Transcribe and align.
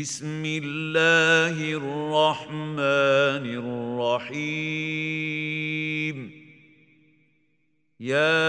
بسم 0.00 0.42
الله 0.44 1.56
الرحمن 1.72 3.46
الرحيم. 4.28 6.16
يا 8.00 8.44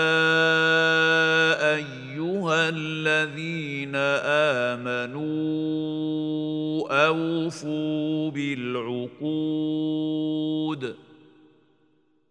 أيها 1.76 2.70
الذين 2.70 3.96
آمنوا 4.76 5.28
أوفوا 7.08 8.32
بالعقود. 8.32 9.48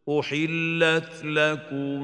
احلت 0.09 1.25
لكم 1.25 1.99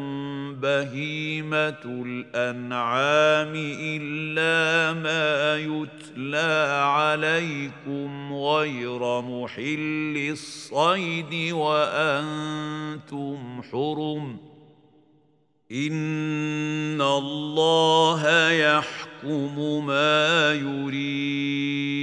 بهيمه 0.61 1.85
الانعام 1.85 3.53
الا 3.81 4.93
ما 5.01 5.57
يتلى 5.57 6.83
عليكم 6.85 8.35
غير 8.35 9.21
محل 9.21 10.29
الصيد 10.31 11.53
وأنتم 11.53 13.39
حرم 13.73 14.37
ان 15.73 17.01
الله 17.01 18.51
يحكم 18.51 19.87
ما 19.87 20.53
يريد 20.53 22.03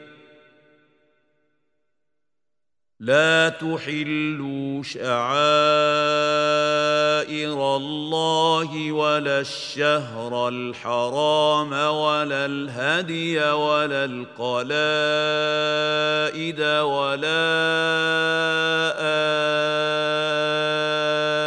لا 3.01 3.49
تحلوا 3.49 4.83
شعائر 4.83 5.11
الله 7.75 8.91
ولا 8.91 9.39
الشهر 9.39 10.47
الحرام 10.47 11.71
ولا 11.71 12.45
الهدي 12.45 13.39
ولا 13.39 14.05
القلائد 14.05 14.61
ولا 16.61 17.41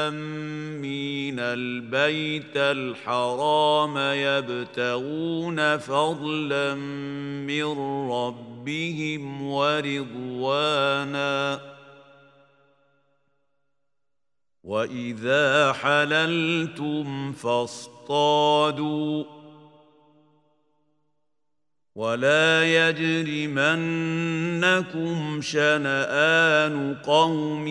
آمين 0.09 0.34
البيت 1.55 2.57
الحرام 2.57 3.99
يبتغون 3.99 5.79
فضلا 5.79 6.75
من 7.45 7.79
ربهم 8.11 9.43
ورضوانا. 9.43 11.61
وإذا 14.65 15.73
حللتم 15.73 17.33
فاصطادوا. 17.33 19.25
ولا 21.95 22.89
يجرمنكم 22.89 25.41
شنآن 25.41 26.95
قوم 26.95 27.69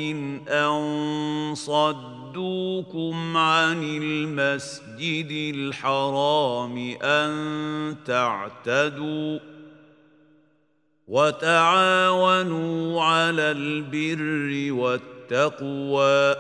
أن 0.48 1.54
صدوكم 2.34 3.38
عن 3.38 3.84
المسجد 3.84 5.56
الحرام 5.56 6.96
أن 7.02 7.96
تعتدوا 8.06 9.40
وتعاونوا 11.08 13.04
على 13.04 13.52
البر 13.52 14.74
والتقوى 14.74 16.36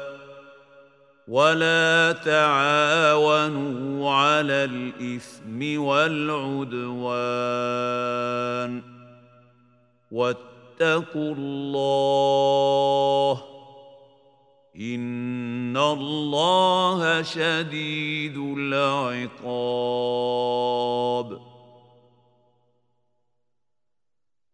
ولا 1.27 2.11
تعاونوا 2.25 4.11
على 4.11 4.63
الإثم 4.63 5.81
والعدوان 5.81 7.21
واتقوا 10.11 11.35
الله 11.35 13.52
ان 14.75 15.77
الله 15.77 17.21
شديد 17.21 18.37
العقاب 18.37 19.53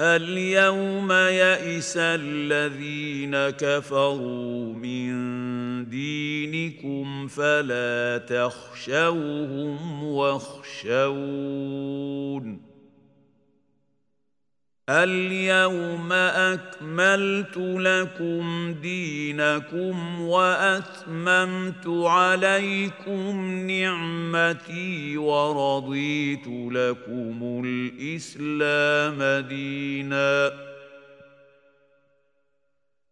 اليوم 0.00 1.12
يئس 1.12 1.94
الذين 1.96 3.50
كفروا 3.50 4.74
من 4.74 5.14
دينكم 5.88 7.26
فلا 7.26 8.18
تخشوهم 8.18 10.04
واخشون. 10.04 11.14
اليوم 14.90 16.12
أكملت 16.12 17.56
لكم 17.56 18.74
دينكم 18.82 20.20
وأتممت 20.20 21.86
عليكم 21.86 23.54
نعمتي 23.70 25.16
ورضيت 25.16 26.46
لكم 26.46 27.62
الإسلام 27.64 29.46
دينا. 29.48 30.73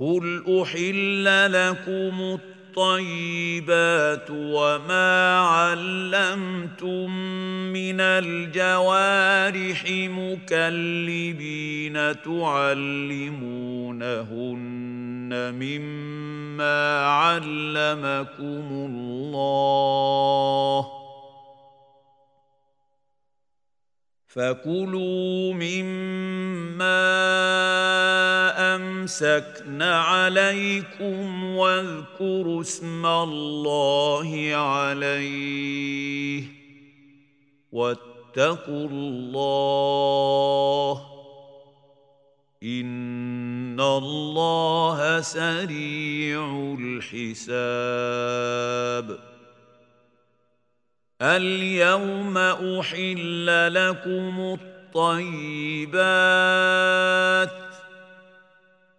قل 0.00 0.44
أحل 0.62 1.52
لكم 1.52 2.38
الطيبات 2.76 4.30
وما 4.30 5.38
علمتم 5.38 7.10
من 7.72 8.00
الجوارح 8.00 9.84
مكلبين 10.10 11.94
تعلمونهن 12.22 13.10
مما 15.54 17.06
علمكم 17.06 18.66
الله 18.70 20.99
فكلوا 24.30 25.54
مما 25.54 27.00
امسكن 28.76 29.82
عليكم 29.82 31.44
واذكروا 31.44 32.60
اسم 32.60 33.06
الله 33.06 34.50
عليه 34.54 36.44
واتقوا 37.72 38.88
الله 38.90 41.06
ان 42.62 43.80
الله 43.80 45.20
سريع 45.20 46.76
الحساب 46.80 47.70
اليوم 51.22 52.38
أحل 52.38 53.74
لكم 53.74 54.58
الطيبات 54.94 56.00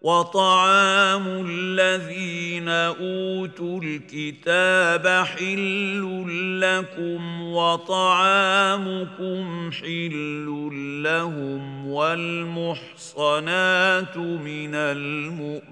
وطعام 0.01 1.45
الذين 1.47 2.69
أوتوا 2.69 3.81
الكتاب 3.83 5.07
حل 5.07 6.25
لكم 6.61 7.41
وطعامكم 7.53 9.01
حل 9.71 10.69
لهم 11.03 11.87
والمحصنات 11.87 13.37
من 14.17 14.75
المؤمنات 14.75 15.71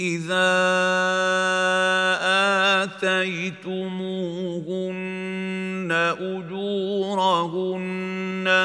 إذا 0.00 0.54
آتيتموهن 2.82 3.98
أجورهن 6.20 7.66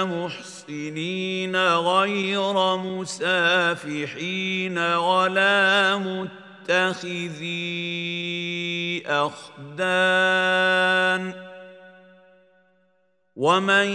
محسنين 0.04 1.56
غير 1.66 2.78
مسافحين 2.78 3.98
ولا 4.78 5.98
متخذي 5.98 7.44
أخدان 9.08 10.54
ومن 13.36 13.88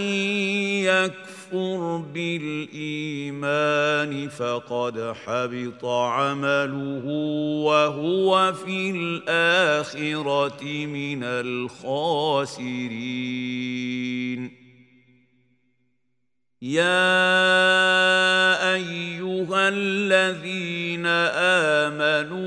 يكفر 0.83 2.03
بالايمان 2.13 3.49
فقد 4.29 5.13
حبط 5.25 5.85
عمله 5.85 7.05
وهو 7.65 8.53
في 8.53 8.91
الاخره 8.91 10.85
من 10.85 11.23
الخاسرين 11.23 12.69
يا 16.61 16.83
ايها 18.75 19.69
الذين 19.69 21.05
امنوا 21.87 22.39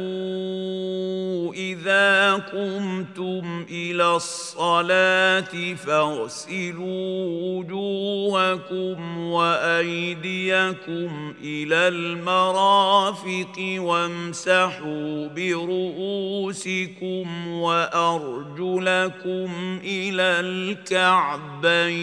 اذا 1.55 2.33
قمتم 2.35 3.67
إلى 3.71 4.17
الصلاه 4.17 5.75
فاغسلوا 5.75 7.57
وجوهكم 7.57 9.19
وايديكم 9.19 11.35
إلى 11.43 11.89
المرافق 11.89 13.59
وامسحوا 13.79 15.29
برؤوسكم 15.29 17.49
وارجلكم 17.49 19.51
إلى 19.85 20.41
الكعبين 20.41 22.03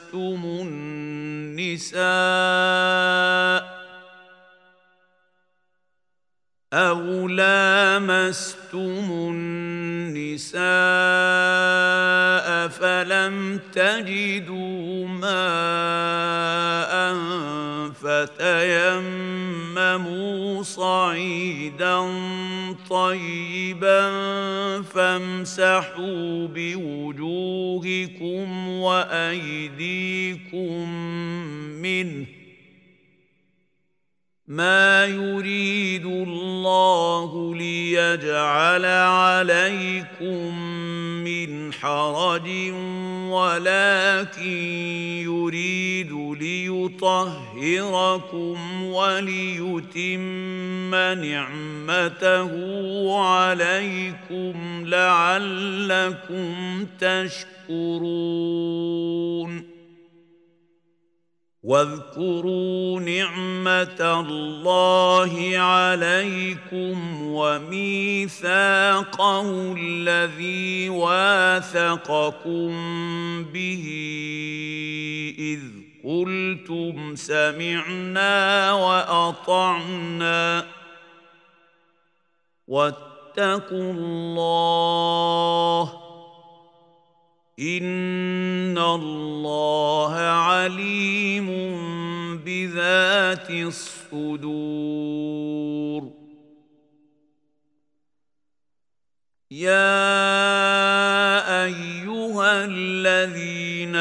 لامستم 0.11 0.45
النساء 1.55 2.01
أو 6.73 7.27
لامستم 7.27 9.07
النساء 9.11 10.51
فلم 12.67 13.59
تجدوا 13.73 15.07
ماء 15.07 15.31
فتيمموا 19.31 20.03
صعيدا 20.63 21.99
طيبا 22.89 24.11
فامسحوا 24.81 26.47
بوجوهكم 26.47 27.87
وأيديكم 28.69 30.09
منه. 31.81 32.25
ما 34.47 35.05
يريد 35.05 36.05
الله 36.05 37.55
ليجعل 37.55 38.85
عليكم 38.85 40.59
من 41.23 41.73
حرج 41.73 42.47
ولكن 43.31 44.51
يريد 45.25 46.11
ليطهركم 46.39 48.57
وليتم 48.83 50.95
نعمته 50.95 52.51
عليكم 53.19 54.83
لعلكم 54.85 56.85
تشكرون 56.99 58.71
واذكروا 61.63 62.99
نعمة 62.99 64.19
الله 64.19 65.57
عليكم 65.57 67.21
وميثاقه 67.21 68.61
الذي 69.77 70.89
واثقكم 70.89 72.71
به 73.43 73.85
إذ 75.39 75.61
قلتم 76.03 77.15
سمعنا 77.15 78.73
وأطعنا 78.73 80.65
واتقوا 82.67 83.93
الله 83.93 86.10
ان 87.61 88.77
الله 88.77 90.13
عليم 90.17 91.47
بذات 92.45 93.49
الصدور 93.49 94.91
يا 99.51 100.01
ايها 101.65 102.65
الذين 102.65 103.95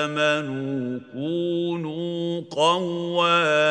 امنوا 0.00 1.00
كونوا 1.12 2.40
قوامين 2.50 3.68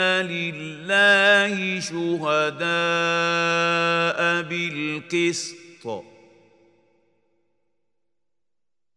لله 0.00 1.80
شهداء 1.80 2.66
بالقسط 4.42 5.65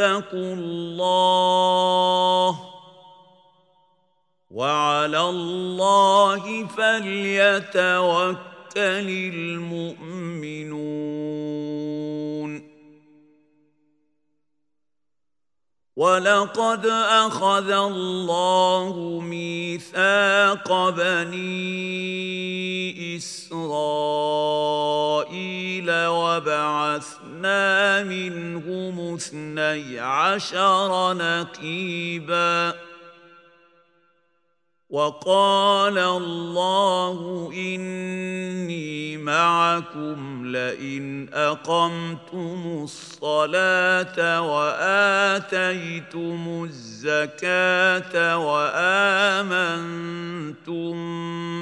واتقوا 0.00 0.54
الله 0.54 2.60
وعلى 4.50 5.20
الله 5.20 6.66
فليتوكل 6.66 8.38
المؤمنون 9.34 10.80
ولقد 16.00 16.86
اخذ 16.86 17.70
الله 17.70 19.20
ميثاق 19.20 20.88
بني 20.90 21.96
اسرائيل 23.16 24.30
وبعثنا 26.06 27.62
منهم 28.02 29.14
اثني 29.14 30.00
عشر 30.00 31.14
نقيباً 31.14 32.89
وقال 34.90 35.98
الله 35.98 37.50
إني 37.54 39.16
معكم 39.16 40.46
لئن 40.46 41.28
أقمتم 41.34 42.80
الصلاة 42.82 44.42
وآتيتم 44.42 45.88
الزكاة 46.64 48.38
وآمنتم 48.38 49.70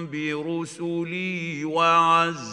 برسلي 0.07 1.65
وعزرتموهم 1.65 2.53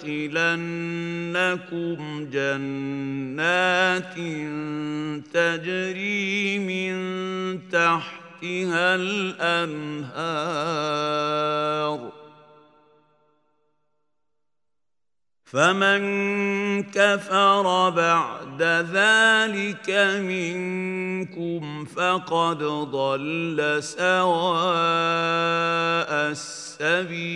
جنات 2.31 4.15
تجري 5.33 6.59
من 6.59 6.95
تحتها 7.69 8.95
الأنهار 8.95 10.25
فمن 15.55 16.83
كفر 16.83 17.89
بعد 17.89 18.61
ذلك 18.91 19.89
منكم 20.19 21.85
فقد 21.85 22.63
ضل 22.91 23.77
سواء 23.83 24.65
السبيل. 26.81 27.35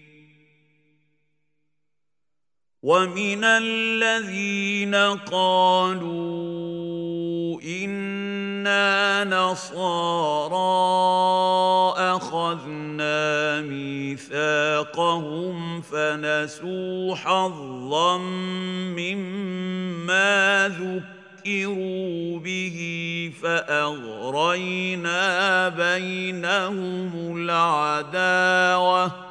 ومن 2.83 3.43
الذين 3.43 4.95
قالوا 5.29 6.41
أنا 7.61 9.23
نصارى 9.23 10.55
اخذنا 11.97 13.61
ميثاقهم 13.61 14.61
فنسوا 15.81 17.15
حظا 17.15 18.17
مما 18.97 20.67
ذكروا 20.67 22.39
به 22.39 22.77
فاغرينا 23.41 25.19
بينهم 25.69 27.37
العداوه 27.37 29.30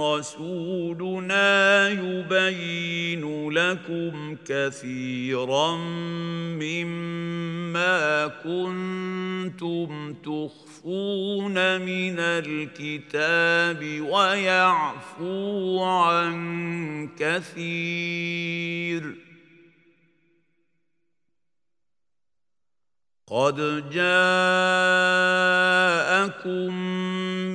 رسولنا 0.02 1.88
يبين 1.88 3.50
لكم 3.50 4.37
كثيرا 4.46 5.76
مما 6.56 8.26
كنتم 8.26 10.14
تخفون 10.14 11.80
من 11.80 12.18
الكتاب 12.18 14.00
ويعفو 14.00 15.82
عن 15.84 17.08
كثير 17.18 18.52
قد 23.26 23.57
جاءكم 23.91 24.02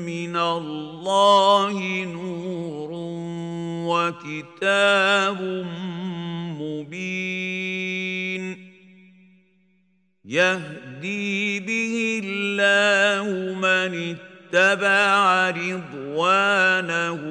من 0.06 0.36
الله 0.36 2.04
نور 2.04 2.90
وكتاب 3.88 5.42
مبين 6.60 8.44
يهدي 10.26 11.60
به 11.60 12.22
الله 12.24 13.54
من 13.56 14.18
اتبع 14.54 15.50
رضوانه 15.50 17.22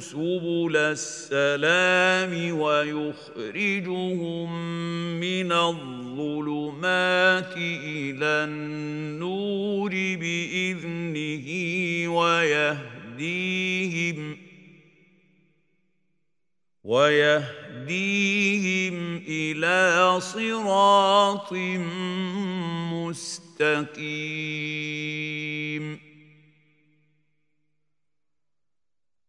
سبل 0.00 0.76
السلام 0.76 2.58
ويخرجهم 2.58 4.50
من 5.20 5.52
الظلمات 5.52 7.56
إلى 7.56 8.24
النور 8.24 9.90
بإذنه 9.90 11.48
ويهديهم 12.16 14.18
ويهديهم 16.84 18.54
إلى 19.28 20.20
صراط 20.20 21.52
مستقيم 22.92 24.14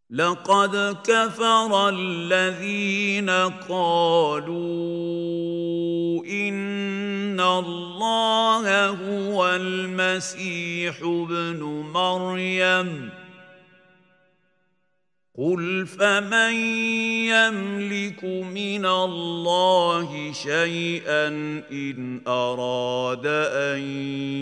لقد 0.09 0.97
كفر 1.03 1.89
الذين 1.89 3.29
قالوا 3.69 4.55
إن 6.25 7.39
الله 7.39 8.87
هو 8.89 9.47
المسيح 9.55 10.97
ابن 11.01 11.59
مريم. 11.93 13.09
قل 15.37 15.87
فمن 15.87 16.53
يملك 17.27 18.23
من 18.23 18.85
الله 18.85 20.31
شيئا 20.31 21.27
ان 21.71 22.21
اراد 22.27 23.25
ان 23.25 23.79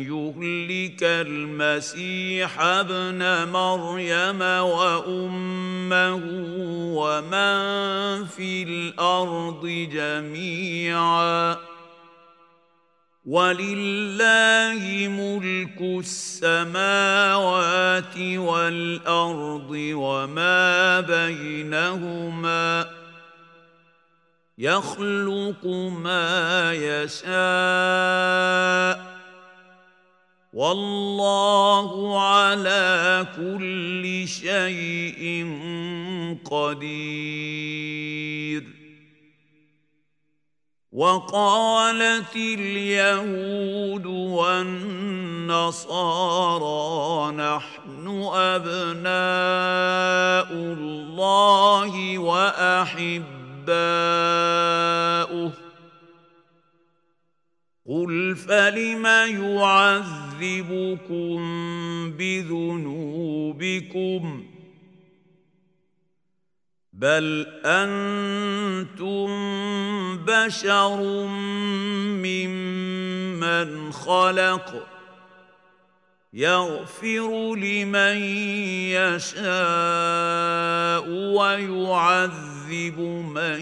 يهلك 0.05 1.03
المسيح 1.03 2.61
ابن 2.61 3.49
مريم 3.51 4.41
وامه 4.41 6.21
ومن 6.93 8.25
في 8.25 8.63
الأرض 8.63 9.87
جميعا 9.91 11.72
ولله 13.25 15.07
ملك 15.07 15.81
السماوات 16.03 17.37
والأرض 18.17 19.69
وما 19.71 20.99
بينهما 20.99 22.85
يخلق 24.57 25.65
ما 26.03 26.73
يشاء 26.73 27.33
والله 30.53 32.21
على 32.21 33.25
كل 33.35 34.27
شيء 34.27 35.47
قدير 36.45 37.93
وقالت 40.93 42.35
اليهود 42.35 44.05
والنصارى 44.05 44.91
نحن 47.35 48.07
أبناء 48.33 49.13
الله 50.53 52.17
وأحباؤه. 52.17 53.23
قل 57.89 58.35
فلم 58.35 59.05
يعذبكم 59.41 60.19
بذنوبكم؟ 62.17 63.33
بل 66.93 67.47
أنتم 67.65 69.27
بشر 70.25 71.25
ممن 72.21 73.91
خلق 73.91 74.87
يغفر 76.33 77.55
لمن 77.55 78.17
يشاء 78.93 79.39
ويعذب 81.09 82.99
من 83.35 83.59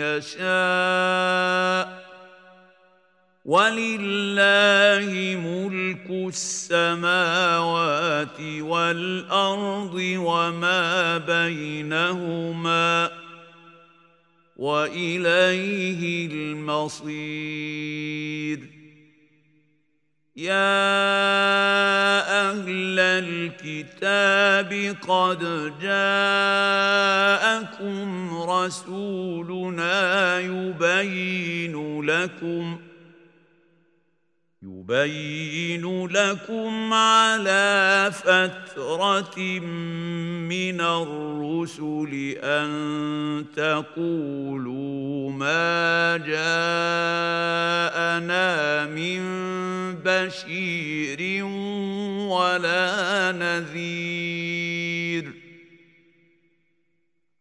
يشاء 0.00 1.99
ولله 3.50 5.10
ملك 5.42 6.06
السماوات 6.34 7.60
والأرض 8.60 9.94
وما 9.98 11.18
بينهما 11.18 13.10
وإليه 14.56 16.26
المصير. 16.32 17.50
يا 20.36 20.80
أهل 22.50 22.98
الكتاب 22.98 24.70
قد 25.08 25.40
جاءكم 25.82 26.78
رسولنا 28.42 29.98
يبين 30.40 32.02
لكم 32.02 32.89
يبين 34.80 36.06
لكم 36.06 36.94
على 36.94 38.10
فترة 38.12 39.38
من 40.48 40.80
الرسل 40.80 42.34
أن 42.42 43.44
تقولوا 43.56 45.30
ما 45.30 46.16
جاءنا 46.16 46.46
من 48.86 49.20
بشير 50.04 51.44
ولا 52.24 53.32
نذير 53.32 54.70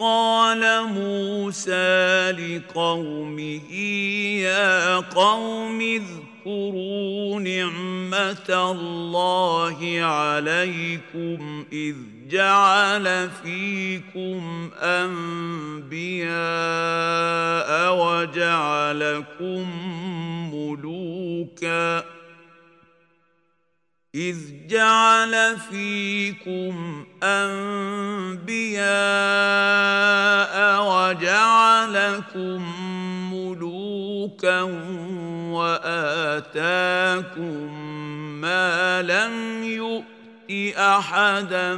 قال 0.00 0.88
موسى 0.88 2.30
لقومه 2.30 3.72
يا 4.42 4.96
قوم 4.96 5.80
اذكروا 5.80 7.40
نعمة 7.40 8.70
الله 8.70 10.00
عليكم 10.02 11.64
إذ 11.72 11.94
جعل 12.28 13.30
فيكم 13.42 14.70
أنبياء 14.82 16.36
وجعلكم 17.94 19.66
ملوكا 20.54 22.15
إذ 24.16 24.36
جعل 24.68 25.56
فيكم 25.70 27.06
أنبياء 27.22 28.86
وجعلكم 30.88 32.62
ملوكا 33.32 34.62
وآتاكم 35.52 36.76
ما 38.40 39.02
لم 39.02 39.62
يؤت 39.62 40.04
أحدا 40.76 41.76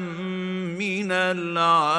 من 0.78 1.12
العالمين. 1.12 1.98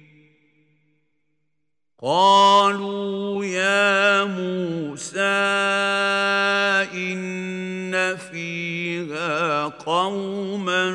قالوا 2.03 3.45
يا 3.45 4.23
موسى 4.23 5.19
إن 6.93 8.17
فيها 8.17 9.63
قوما 9.65 10.89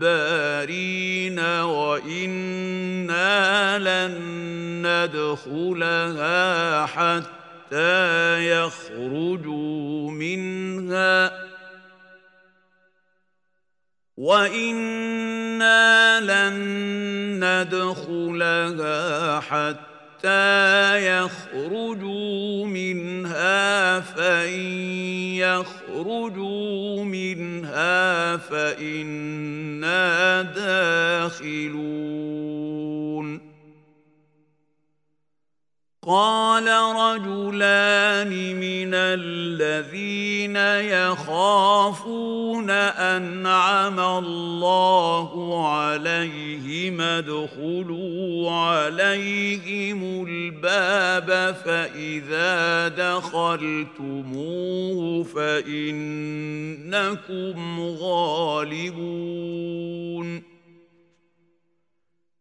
جبارين 0.00 1.38
وإنا 1.60 3.28
لن 3.78 4.14
ندخلها 4.86 6.86
حتى 6.86 8.50
يخرجوا 8.50 10.10
منها 10.10 11.53
وإنا 14.16 16.20
لن 16.20 16.54
ندخلها 17.44 19.40
حتى 19.40 21.06
يخرجوا 21.06 22.66
منها 22.66 24.00
فإن 24.00 24.60
يخرجوا 25.34 27.04
منها 27.04 28.36
فإنا 28.36 30.42
داخلون 30.42 31.94
قال 36.06 36.68
رجلان 36.96 38.30
من 38.60 38.94
الذين 38.94 40.56
يخافون 40.92 42.70
أنعم 42.70 44.00
الله 44.00 45.30
عليهم 45.68 47.00
ادخلوا 47.00 48.50
عليهم 48.50 50.26
الباب 50.28 51.56
فإذا 51.64 52.88
دخلتموه 52.88 54.44
فإنكم 55.24 56.74
غالبون 58.00 59.24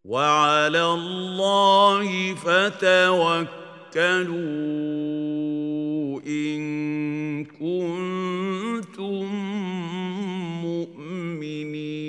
وعلى 0.03 0.83
الله 0.83 2.35
فتوكلوا 2.35 3.47
إن 6.27 7.45
كنتم 7.45 9.25
مؤمنين. 10.61 12.03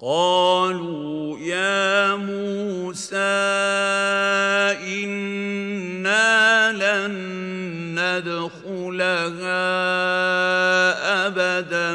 قالوا 0.00 1.38
يا 1.38 2.16
موسى 2.16 3.16
إنا 5.04 6.72
لن 6.72 7.14
ندخلها 7.98 9.66
أبدا 11.26 11.94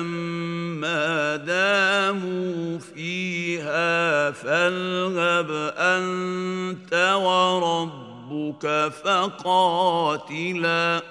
داموا 1.35 2.79
فيها 2.79 4.31
فاذهب 4.31 5.51
أنت 5.77 6.93
وربك 7.23 8.91
فقاتلا. 9.03 11.01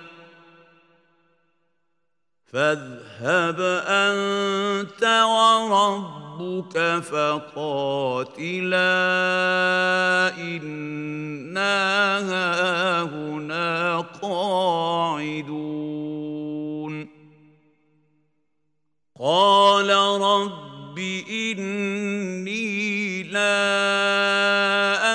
فاذهب 2.53 3.61
أنت 3.87 5.05
وربك 5.25 7.03
فقاتلا. 7.03 8.81
إنا 10.39 12.19
هاهنا 12.19 14.01
قاعدون. 14.23 16.40
قال 19.21 19.91
رب 20.21 20.99
إني 21.31 23.23
لا 23.23 23.59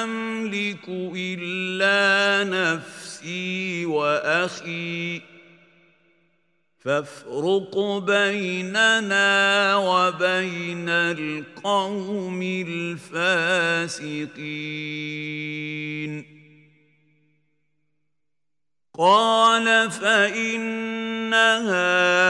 أملك 0.03 0.89
إلا 1.15 2.49
نفسي 2.49 3.85
وأخي. 3.85 5.21
فافرق 6.79 7.97
بيننا 7.97 9.75
وبين 9.75 10.89
القوم 10.89 12.41
الفاسقين. 12.41 13.15
قال 18.97 19.91
فإنها 19.91 20.39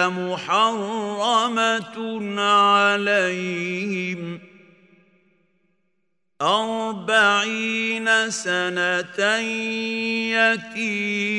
محرمة 0.09 1.95
عليهم. 2.41 4.39
أربعين 6.41 8.29
سنة 8.29 9.37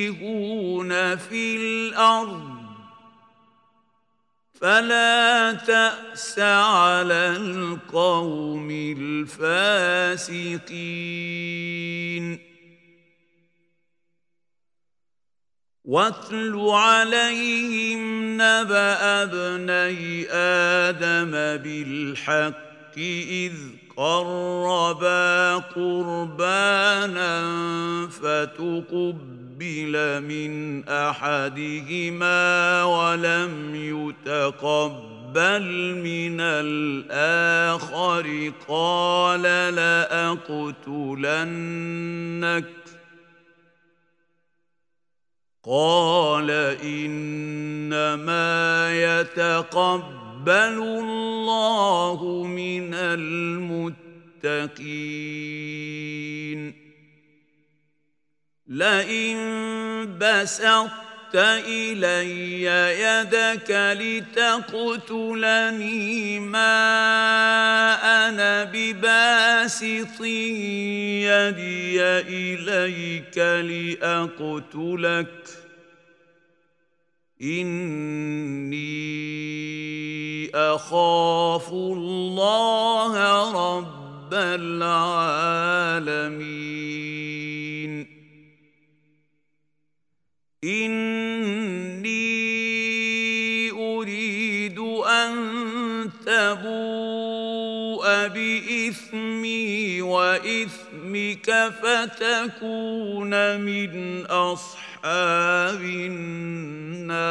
يتيهون 0.06 1.16
في 1.16 1.56
الأرض. 1.56 2.56
فلا 4.60 5.52
تأس 5.52 6.38
على 6.38 7.36
القوم 7.36 8.70
الفاسقين. 8.70 10.56
واتل 15.86 16.54
عليهم 16.70 18.32
نبأ 18.34 19.22
ابني 19.22 20.26
آدم 20.30 21.30
بالحق 21.62 22.98
إذ 22.98 23.52
قربا 23.96 25.56
قربانا 25.56 27.42
فتقبل 28.10 29.94
من 30.22 30.84
أحدهما 30.88 32.82
ولم 32.84 33.74
يتقبل 34.26 35.72
من 36.02 36.40
الآخر. 36.40 38.26
قال 38.68 39.42
لأقتلنك 39.74 40.86
قال 45.66 46.50
إنما 46.82 48.46
يتقبل 48.92 50.48
الله 50.48 52.44
من 52.44 52.94
المتقين. 52.94 53.66
لئن 58.66 59.36
بسطت 60.18 61.34
إلي 61.34 62.62
يدك 63.00 63.96
لتقتلني 64.00 66.40
ما 66.40 66.78
أنا 68.28 68.64
بباسط 68.64 70.20
يدي 70.20 72.02
إليك 72.02 73.38
لأقتلك. 73.98 75.55
إني 77.42 78.86
أخاف 80.54 81.72
الله 81.72 83.12
رب 83.76 84.34
العالمين. 84.34 84.86
إني 90.64 92.16
أريد 93.70 94.78
أن 94.78 95.34
تبوء 96.26 98.06
بإثمي 98.28 100.02
وإثمك 100.02 101.72
فتكون 101.82 103.60
من 103.60 104.26
أصحاب 104.26 104.95
أصحاب 105.06 105.82
النار. 105.82 107.26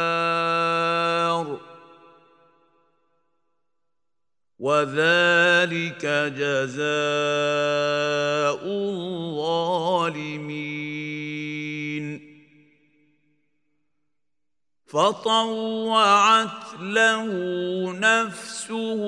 وذلك 4.60 6.06
جزاء 6.38 6.86
الظالمين. 8.66 10.95
فطوعت 14.88 16.80
له 16.80 17.26
نفسه 17.92 19.02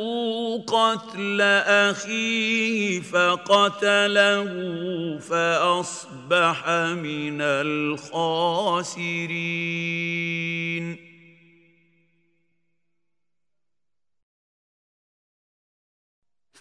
قتل 0.68 1.42
أخيه 1.68 3.02
فقتله 3.02 4.48
فأصبح 5.20 6.70
من 6.98 7.42
الخاسرين. 7.42 8.58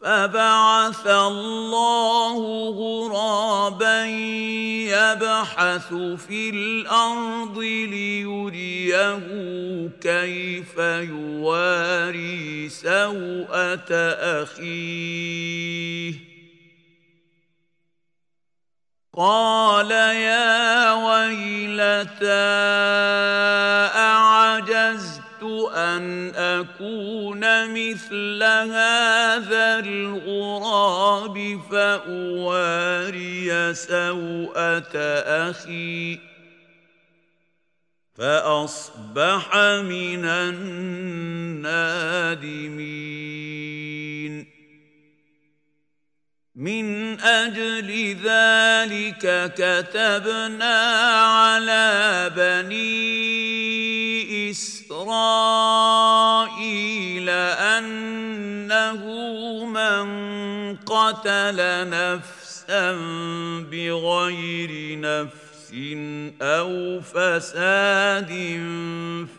فبعث 0.01 1.07
الله 1.07 2.39
غرابا 2.71 4.07
يبحث 4.93 5.95
في 6.29 6.51
الأرض 6.51 7.59
ليريه 7.59 9.19
كيف 10.01 10.79
يواري 10.79 12.69
سوءة 12.69 13.93
أخيه. 14.43 16.15
قال 19.17 19.91
يا 19.91 20.93
ويلتى 20.93 22.27
أعجزت 23.97 25.26
أن 25.75 26.35
أكون 26.35 27.71
مثل 27.71 28.43
هذا 28.43 29.79
الغراب 29.79 31.61
فأواري 31.71 33.75
سوءة 33.75 34.97
أخي 35.51 36.19
فأصبح 38.17 39.57
من 39.85 40.25
النادمين. 40.25 41.77
من 46.57 47.21
أجل 47.21 48.17
ذلك 48.25 49.53
كتبنا 49.57 50.77
على 51.21 52.31
بني 52.37 53.86
إسرائيل 56.27 57.29
أنه 57.29 59.05
من 59.65 60.07
قتل 60.77 61.89
نفسا 61.91 62.93
بغير 63.71 65.01
نفس 65.01 65.73
أو 66.43 67.01
فساد 67.01 68.29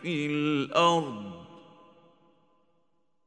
في 0.02 0.26
الأرض 0.26 1.37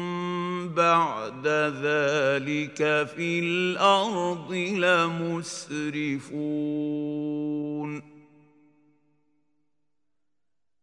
بعد 0.73 1.47
ذلك 1.84 3.08
في 3.15 3.39
الأرض 3.39 4.54
لمسرفون. 4.54 5.75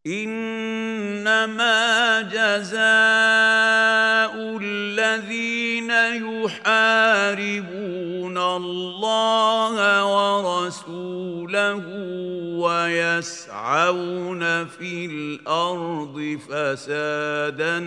إنما 0.07 1.73
جزاء 2.23 4.12
الذين 4.63 5.91
يحاربون 6.51 7.43
الله 8.39 9.77
ورسوله 10.05 11.85
ويسعون 12.59 14.43
في 14.67 15.07
الأرض 15.07 16.39
فسادا 16.49 17.79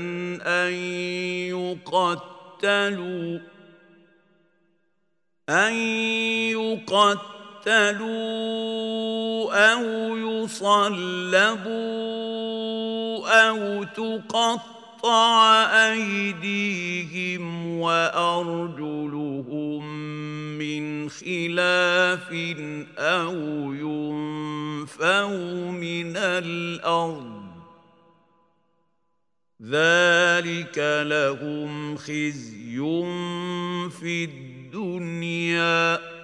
أن 0.45 0.73
يقتلوا 2.63 3.39
أن 5.49 5.73
يقتلوا 7.63 8.05
أو 9.73 10.17
يصلبوا 10.17 11.65
أو 13.49 13.83
تقطع 15.05 15.65
أيديهم 15.91 17.67
وأرجلهم 17.79 19.83
من 20.57 21.09
خلاف 21.09 22.33
أو 22.97 23.33
ينفوا 23.73 25.71
من 25.71 26.17
الأرض. 26.17 27.45
ذلك 29.61 31.05
لهم 31.07 31.97
خزي 31.97 32.77
في 33.99 34.23
الدنيا. 34.23 36.14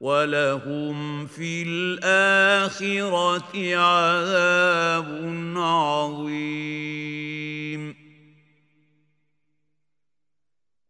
ولهم 0.00 1.26
في 1.26 1.62
الآخرة 1.66 3.52
عذاب 3.76 5.08
عظيم. 5.56 6.86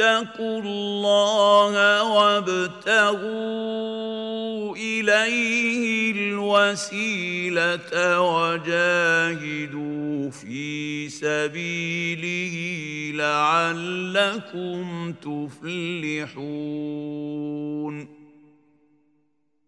اتقوا 0.00 0.60
الله 0.62 2.02
وابتغوا 2.02 3.26
إليه 4.76 6.12
الوسيلة 6.12 7.90
وجاهدوا 8.20 9.90
في 10.30 11.08
سبيله 11.08 12.56
لعلكم 13.16 15.12
تفلحون 15.12 16.20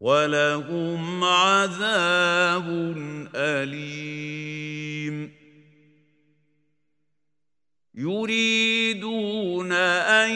ولهم 0.00 1.24
عذاب 1.24 2.94
أليم. 3.34 5.32
يريدون 7.94 9.72
أن 9.72 10.30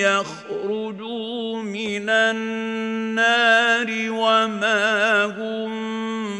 يخرجوا 0.00 1.62
من 1.62 2.10
النار 2.10 3.86
وما 4.10 5.24
هم 5.24 5.70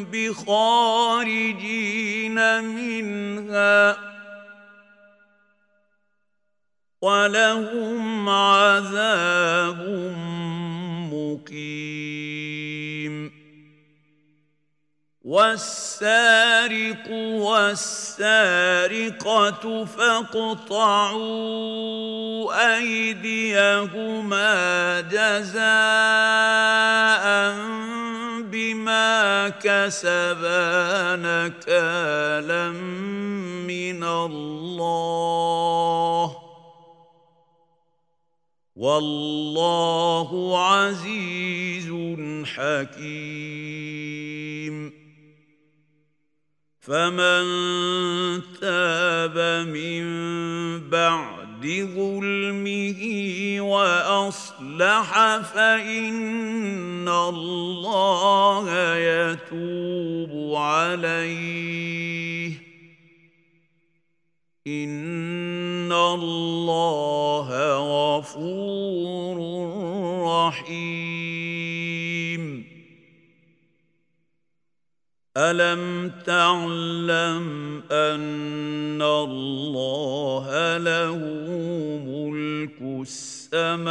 بخارجين 0.05 1.55
منها. 2.65 3.97
ولهم 7.03 8.29
عذاب 8.29 9.81
مقيم 11.51 13.31
والسارق 15.25 17.11
والسارقة 18.21 19.05
فاقطعوا 19.85 21.21
أيديهما 22.77 24.51
جزاء 25.01 25.61
بما 28.43 29.49
كسبا 29.49 31.17
نكالا 31.17 32.71
من 33.67 34.05
الله. 34.05 35.61
والله 38.81 40.59
عزيز 40.69 41.89
حكيم. 42.47 43.01
فمن 46.81 47.45
تاب 48.61 49.67
من 49.69 50.05
بعد 50.91 51.91
ظلمه 51.97 53.01
وأصلح 53.61 55.37
فإن 55.55 57.09
الله 57.09 58.97
يتوب 58.97 60.55
عليه. 60.57 61.91
ان 64.67 65.93
الله 65.93 67.49
غفور 68.19 69.37
رحيم. 70.49 71.81
الم 75.37 76.13
تعلم 76.27 77.83
ان 77.93 79.03
الله 79.03 80.79
له 80.79 81.17
ملك 82.07 82.83
السماوات 83.01 83.91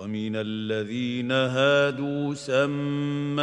ومن 0.00 0.32
الذين 0.36 1.32
هادوا 1.32 2.34
سماعون 2.34 3.36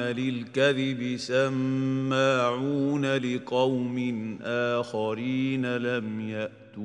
للكذب 0.00 1.16
سماعون 1.16 3.06
لقوم 3.16 4.38
آخرين 4.42 5.76
لم 5.76 6.20
يأتوك. 6.20 6.84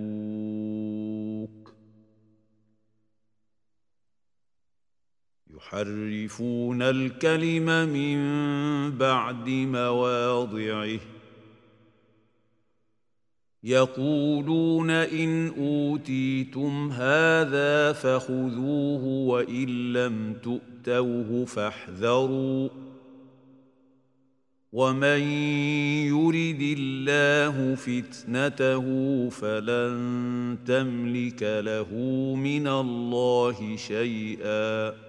يحرفون 5.56 6.82
الكلم 6.82 7.66
من 7.90 8.18
بعد 8.98 9.50
مواضعه. 9.50 11.00
يقولون 13.64 14.90
إن 14.90 15.48
أوتيتم 15.58 16.92
هذا 16.92 17.92
فخذوه 17.92 19.04
وإن 19.06 19.94
لم 19.94 20.34
تؤتوه 20.44 21.46
فاحذروا. 21.46 22.70
ومن 24.72 25.22
يرد 26.08 26.78
الله 26.78 27.76
فتنته 27.76 28.86
فلن 29.30 30.58
تملك 30.66 31.44
له 31.44 31.94
من 32.36 32.68
الله 32.68 33.76
شيئا. 33.76 35.09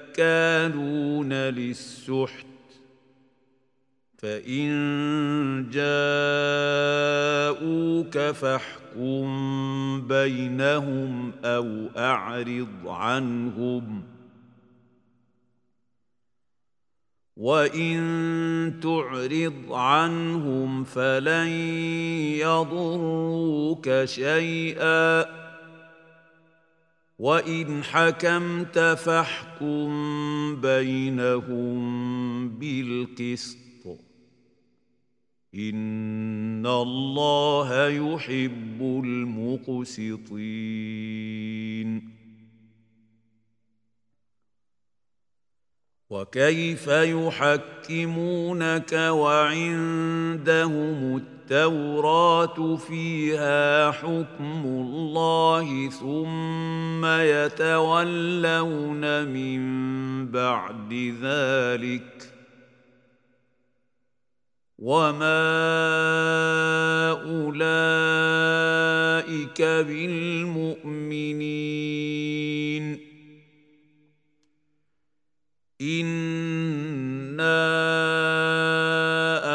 أكالون 0.11 1.33
للسحت 1.33 2.45
فإن 4.17 4.69
جاءوك 5.71 6.91
فاحكم 8.17 9.27
بينهم 10.07 11.31
أو 11.43 11.87
أعرض 11.97 12.87
عنهم. 12.87 14.03
وإن 17.37 17.99
تعرض 18.83 19.73
عنهم 19.73 20.83
فلن 20.83 21.47
يضروك 22.37 24.05
شيئا. 24.05 25.40
وان 27.21 27.83
حكمت 27.83 28.79
فاحكم 28.79 29.91
بينهم 30.61 32.49
بالقسط 32.49 33.57
ان 35.55 36.65
الله 36.65 37.87
يحب 37.87 38.81
المقسطين 39.05 40.21
وكيف 46.11 46.87
يحكمونك 46.87 48.93
وعندهم 48.93 50.37
التوراة 51.17 52.75
فيها 52.75 53.91
حكم 53.91 54.63
الله 54.65 55.89
ثم 55.89 57.05
يتولون 57.05 59.27
من 59.27 59.61
بعد 60.31 61.13
ذلك 61.21 62.31
وما 64.79 65.41
أولئك 67.21 67.61
بالمؤمنين 69.61 71.11
انا 75.81 77.61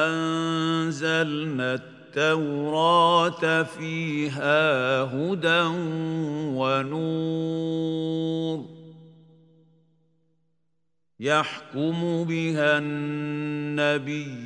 انزلنا 0.07 1.75
التوراه 1.75 3.63
فيها 3.63 5.03
هدى 5.03 5.61
ونور 6.59 7.57
يحكم 11.21 12.25
بها 12.25 12.79
النبيون 12.79 14.39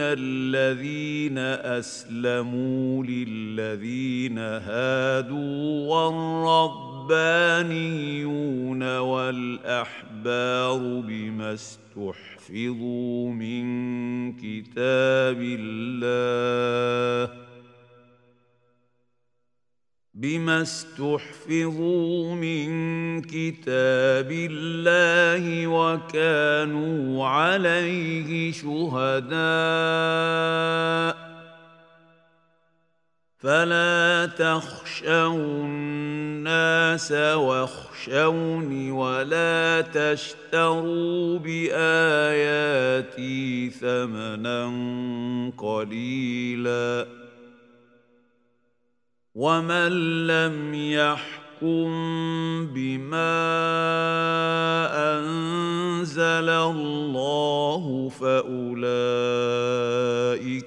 الذين 0.00 1.38
أسلموا 1.78 3.04
للذين 3.04 4.38
هادوا 4.38 5.88
والربانيون 7.06 8.98
والأحبار 8.98 10.78
بما 11.00 11.54
استحفظوا 11.54 13.30
من 13.30 14.32
كتاب 14.32 15.38
الله 15.40 17.53
بما 20.14 20.62
استحفظوا 20.62 22.34
من 22.34 23.22
كتاب 23.22 24.30
الله 24.30 25.66
وكانوا 25.66 27.26
عليه 27.26 28.52
شهداء 28.52 29.34
فلا 33.38 34.26
تخشوا 34.26 35.64
الناس 35.64 37.12
واخشوني 37.12 38.90
ولا 38.90 39.80
تشتروا 39.80 41.38
باياتي 41.38 42.90
ثمنا 43.70 44.72
قليلا 45.58 47.23
ومن 49.34 50.26
لم 50.26 50.74
يحكم 50.74 51.90
بما 52.74 53.34
انزل 55.18 56.48
الله 56.48 58.08
فاولئك 58.08 59.14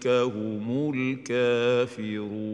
هم 0.07 0.93
الكافرون 0.95 2.47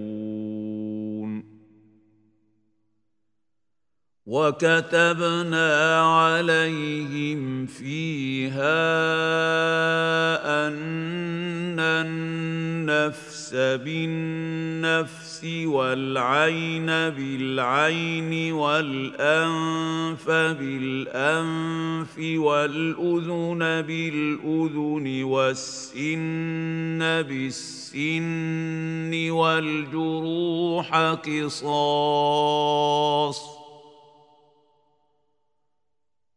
وكتبنا 4.25 6.01
عليهم 6.01 7.65
فيها 7.65 8.83
ان 10.67 11.79
النفس 11.79 13.53
بالنفس 13.55 15.32
والعين 15.45 16.85
بالعين 16.85 18.53
والأنف 18.53 20.29
بالأنف 20.29 22.17
والأذن 22.17 23.59
بالأذن 23.59 25.23
والسن 25.23 26.99
بالسن 26.99 29.31
والجروح 29.31 30.95
قصاص 30.95 32.73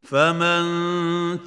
فمن 0.03 0.67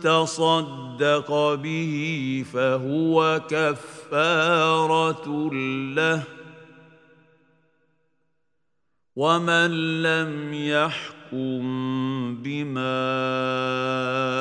تصدق 0.03 1.53
به 1.53 2.43
فهو 2.53 3.41
كفارة 3.49 5.49
له 5.95 6.38
ومن 9.19 10.01
لم 10.01 10.53
يحكم 10.53 11.63
بما 12.39 13.03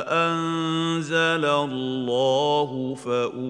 انزل 0.07 1.45
الله 1.45 2.95
فاولئك 2.95 3.41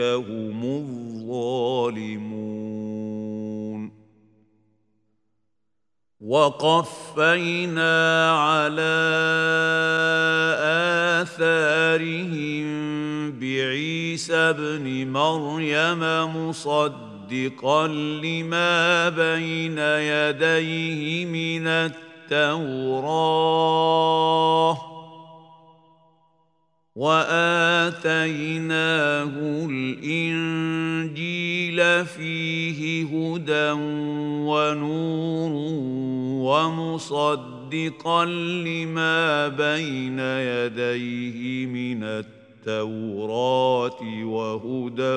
هم 0.00 0.64
الظالمون 0.64 2.18
وقفينا 6.20 7.94
على 8.32 8.98
آثارهم 11.22 12.68
بعيسى 13.38 14.34
ابن 14.34 15.06
مريم 15.12 16.00
مصدقا 16.36 17.17
لما 18.22 19.08
بين 19.08 19.78
يديه 19.78 21.24
من 21.26 21.66
التوراة 21.66 23.28
وآتيناه 28.08 29.30
الإنجيل 29.70 31.26
فيه 32.06 33.04
هدى 33.04 33.70
ونور 34.48 35.52
ومصدقا 36.48 38.24
لما 38.24 39.48
بين 39.48 40.18
يديه 40.18 41.66
من 41.66 42.04
التوراة 42.04 42.37
وهدى 44.24 45.16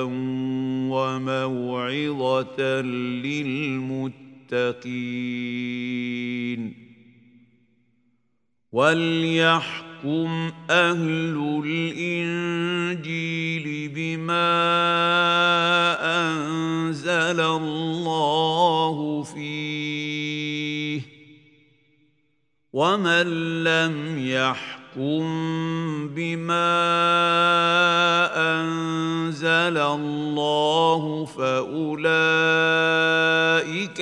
وموعظة 0.92 2.60
للمتقين. 2.80 4.52
وليحكم 8.72 10.52
أهل 10.70 11.62
الانجيل 11.64 13.12
بما 13.88 14.52
انزل 16.00 17.40
الله 17.40 19.22
فيه 19.22 21.00
ومن 22.72 23.26
لم 23.64 24.18
يحكم 24.28 24.81
بما 26.08 26.72
انزل 28.60 29.78
الله 29.78 31.24
فاولئك 31.24 31.92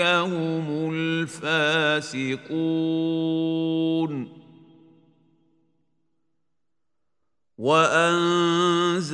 هم 0.01 0.93
الفاسقون 0.95 2.41
وانزلنا 7.59 9.11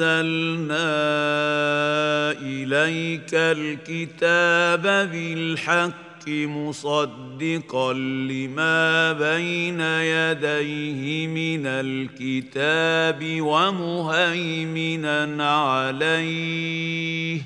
اليك 2.33 3.35
الكتاب 3.35 4.83
بالحق 4.83 6.06
مصدقا 6.29 7.93
لما 7.93 9.12
بين 9.12 9.81
يديه 9.81 11.27
من 11.27 11.66
الكتاب 11.66 13.41
ومهيمنا 13.41 15.24
عليه. 15.51 17.43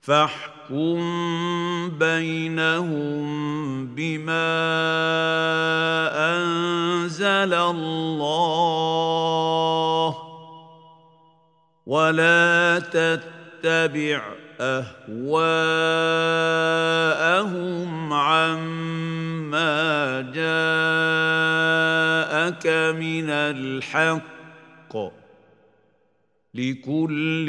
فاحكم 0.00 1.00
بينهم 1.98 3.30
بما 3.86 4.50
أنزل 6.36 7.54
الله. 7.54 8.90
ولا 11.86 12.78
تتبع 12.78 14.49
أهواءهم 14.60 15.62
عما 18.12 19.70
جاءك 20.20 20.56
من 22.96 23.30
الحق 23.30 24.96
لكل 26.54 27.46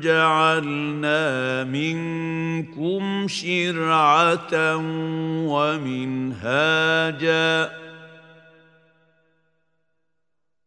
جعلنا 0.00 1.64
منكم 1.64 3.28
شرعة 3.28 4.76
ومنهاجا 5.46 7.00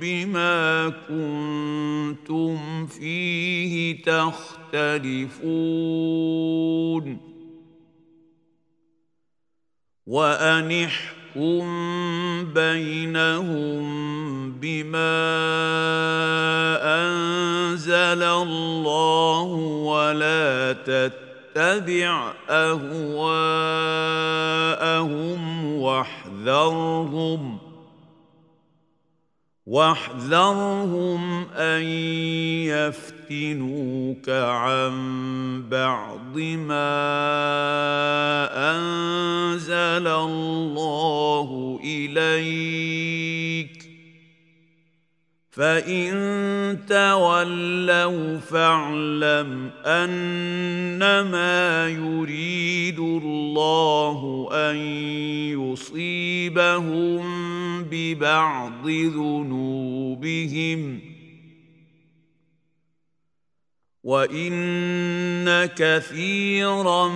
بما 0.00 0.88
كنتم 1.08 2.86
فيه 2.86 4.02
تختلفون. 4.02 5.36
وأن 10.06 10.72
احكم 10.72 11.25
بينهم 12.54 13.86
بما 14.52 15.16
انزل 16.82 18.22
الله 18.22 19.42
ولا 19.84 20.72
تتبع 20.72 22.32
اهواءهم 22.50 23.76
واحذرهم 25.80 27.65
واحذرهم 29.66 31.46
أن 31.54 31.82
يفتنوك 32.70 34.28
عن 34.28 34.94
بعض 35.70 36.38
ما 36.38 36.96
أنزل 38.76 40.06
الله 40.06 41.80
إليك 41.84 43.75
فان 45.56 46.78
تولوا 46.88 48.38
فاعلم 48.38 49.70
انما 49.86 51.88
يريد 51.88 52.98
الله 52.98 54.48
ان 54.52 54.76
يصيبهم 55.56 57.24
ببعض 57.82 58.88
ذنوبهم 58.88 60.20
وان 64.04 65.66
كثيرا 65.66 67.08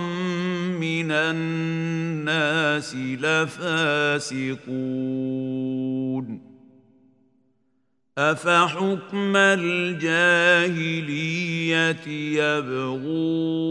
من 0.79 1.11
الناس 1.11 2.95
لفاسقون 2.95 4.51
أفحكم 8.21 9.35
الجاهلية 9.35 9.97
يبغون 12.37 13.61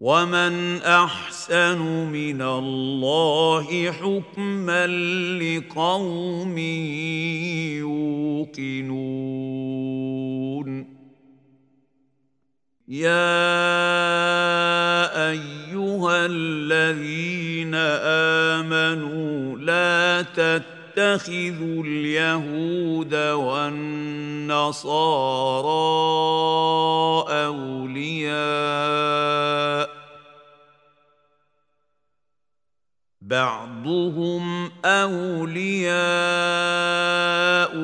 ومن 0.00 0.76
أحسن 0.76 1.78
من 2.12 2.42
الله 2.42 3.92
حكما 3.92 4.86
لقوم 5.38 6.58
يوقنون 8.58 9.00
يا 12.88 13.40
أيها 15.30 16.26
الذين 16.26 17.74
آمنوا 18.54 19.58
لا 19.58 20.22
تتبعوا 20.22 20.79
تتخذوا 21.00 21.84
اليهود 21.84 23.14
والنصارى 23.14 23.80
أولياء. 27.46 28.40
بعضهم 33.20 34.70
أولياء 34.84 35.92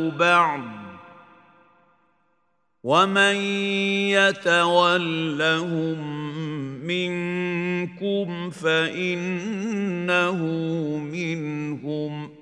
بعض. 0.09 0.61
ومن 2.85 3.37
يتولهم 4.11 5.99
منكم 6.87 8.51
فإنه 8.51 10.37
منهم. 11.13 12.36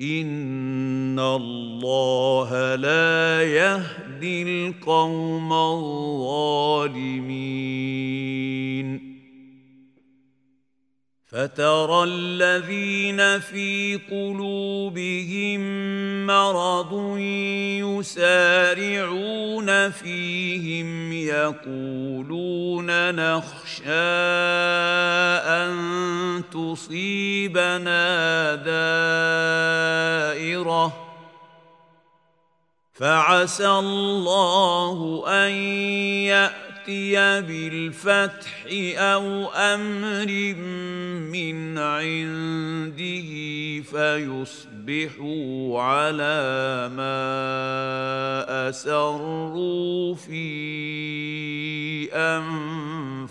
ان 0.00 1.18
الله 1.18 2.74
لا 2.74 3.42
يهدي 3.42 4.42
القوم 4.42 5.52
الظالمين 5.52 6.72
فترى 11.32 12.04
الذين 12.04 13.40
في 13.40 14.00
قلوبهم 14.10 15.60
مرض 16.26 17.18
يسارعون 17.98 19.90
فيهم 19.90 21.12
يقولون 21.12 23.14
نخشى 23.14 23.90
أن 25.48 25.72
تصيبنا 26.52 28.04
دائرة. 30.34 30.92
فعسى 32.92 33.68
الله 33.68 35.24
أن 35.26 35.50
يأتي 36.28 36.71
ياتي 36.88 37.40
بالفتح 37.46 38.66
أو 38.96 39.48
أمر 39.50 40.54
من 41.30 41.78
عنده 41.78 43.30
فيصبحوا 43.82 45.80
على 45.82 46.90
ما 46.96 48.68
اسروا 48.68 50.14
في 50.14 50.42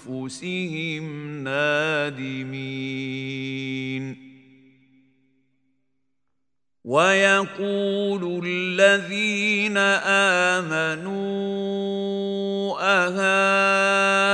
انفسهم 0.02 1.06
نادمين 1.44 2.72
ويقول 6.86 8.42
الذين 8.46 9.78
آمنوا 10.58 11.62
أهؤلاء 12.82 14.32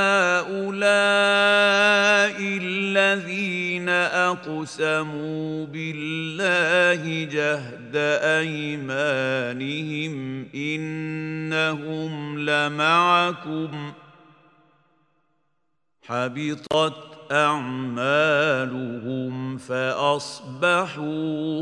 الذين 2.64 3.90
أقسموا 3.90 5.66
بالله 5.66 7.26
جهد 7.32 7.96
أيمانهم 8.40 10.14
إنهم 10.56 12.40
لمعكم 12.40 13.94
حبطت 16.08 17.32
أعمالهم 17.32 18.78
فأصبحوا 19.58 21.04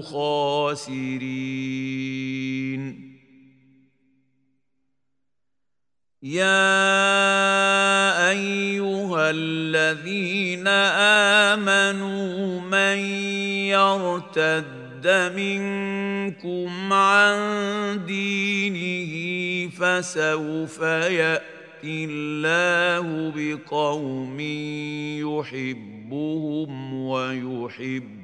خاسرين. 0.02 1.46
يا 6.24 6.70
أيها 8.30 9.32
الذين 9.32 10.68
آمنوا 11.58 12.62
من 12.62 12.98
يرتد 13.74 15.08
منكم 15.36 16.94
عن 16.94 18.06
دينه 18.06 19.12
فسوف 19.70 20.84
ياتي 21.76 22.06
الله 22.06 23.34
بقوم 23.36 24.40
يحبهم 25.20 26.94
ويحبونه 26.94 28.16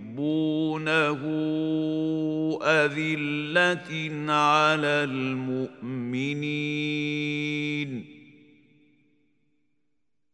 أذلة 2.63 3.91
على 4.31 4.87
المؤمنين. 5.03 6.11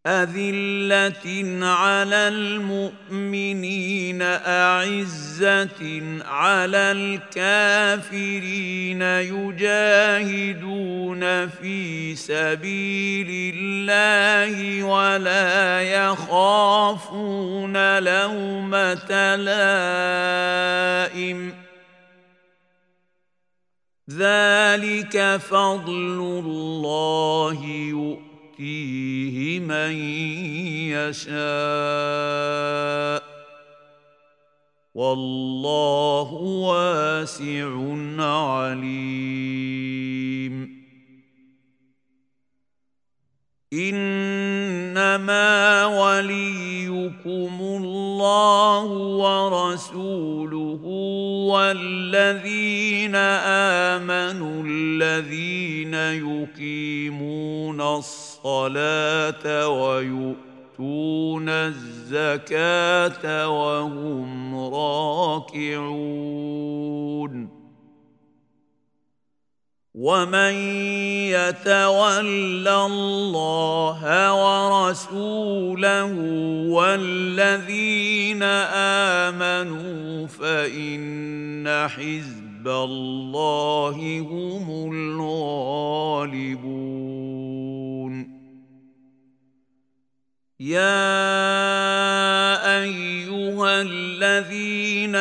أذلة 0.08 1.66
على 1.66 2.28
المؤمنين 2.28 4.22
أعزة 4.22 6.02
على 6.26 6.78
الكافرين 7.38 9.02
يجاهدون 9.02 10.68
في 11.48 12.16
سبيل 12.16 13.56
الله 13.56 14.84
ولا 14.84 15.82
يخافون 15.82 17.78
لومة 18.00 19.36
لائم. 21.16 21.54
ذلك 24.10 25.38
فضل 25.50 26.42
الله 26.46 27.66
يؤمن. 27.66 28.27
يؤتيه 28.60 29.60
من 29.60 29.92
يشاء. 30.90 31.38
والله 34.96 36.34
واسع 36.34 37.70
عليم. 38.24 38.88
إنما 43.74 45.46
وليكم 45.86 47.58
الله 47.62 48.84
ورسوله 49.18 50.82
والذين 51.52 53.16
آمنوا 53.96 54.64
الذين 54.66 55.94
يقيمون 55.94 57.82
الصلاه 57.82 58.27
ويؤتون 59.70 61.50
الزكاة 61.50 63.50
وهم 63.50 64.56
راكعون. 64.76 66.48
ومن 69.98 70.54
يتول 71.34 72.68
الله 72.68 74.00
ورسوله 74.34 76.14
والذين 76.70 78.44
امنوا 79.24 80.28
فان 80.28 81.88
حزب 81.90 82.68
الله 82.68 84.26
هم 84.30 84.94
الغالبون. 84.94 86.68
يا 90.60 90.90
ايها 92.82 93.82
الذين 93.82 95.16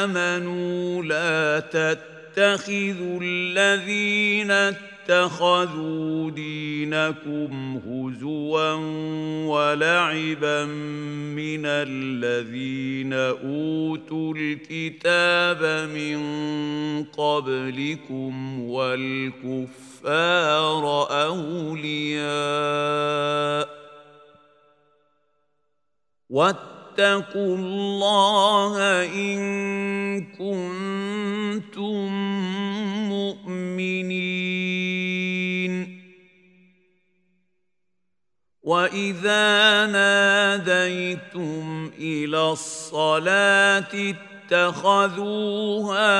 امنوا 0.00 1.02
لا 1.02 1.60
تتخذوا 1.60 3.20
الذين 3.22 4.50
اتخذوا 4.50 6.30
دينكم 6.30 7.80
هزوا 7.86 8.74
ولعبا 9.46 10.64
من 11.34 11.66
الذين 11.66 13.12
اوتوا 13.12 14.34
الكتاب 14.36 15.88
من 15.90 16.22
قبلكم 17.04 18.60
والكفار 18.60 20.12
اولياء 21.26 22.22
واتقوا 26.32 27.56
الله 27.56 29.04
إن 29.04 29.40
كنتم 30.32 32.08
مؤمنين. 33.08 34.72
وإذا 38.62 39.86
ناديتم 39.86 41.90
إلى 41.98 42.50
الصلاة 42.50 44.14
اتخذوها 44.52 46.10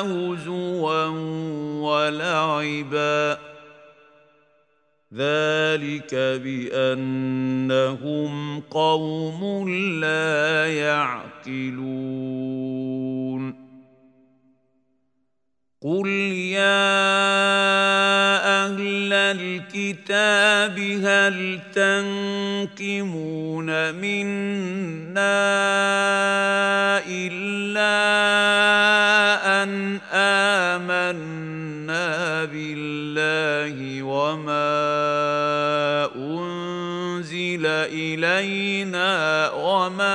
هزوا 0.00 1.06
ولعبا. 1.80 3.51
ذلك 5.12 6.14
بأنهم 6.44 7.42
قوم 8.60 9.68
لا 10.00 10.66
يعقلون. 10.74 12.12
قل 15.82 16.08
يا 16.08 17.02
الكتاب 19.32 20.78
هل 20.78 21.60
تنقمون 21.74 23.14
منا 23.94 25.22
إلا 27.08 27.96
أن 29.62 30.00
آمنا 30.12 32.08
بالله 32.44 34.02
وما 34.02 34.91
إلينا 37.92 39.50
وما 39.50 40.12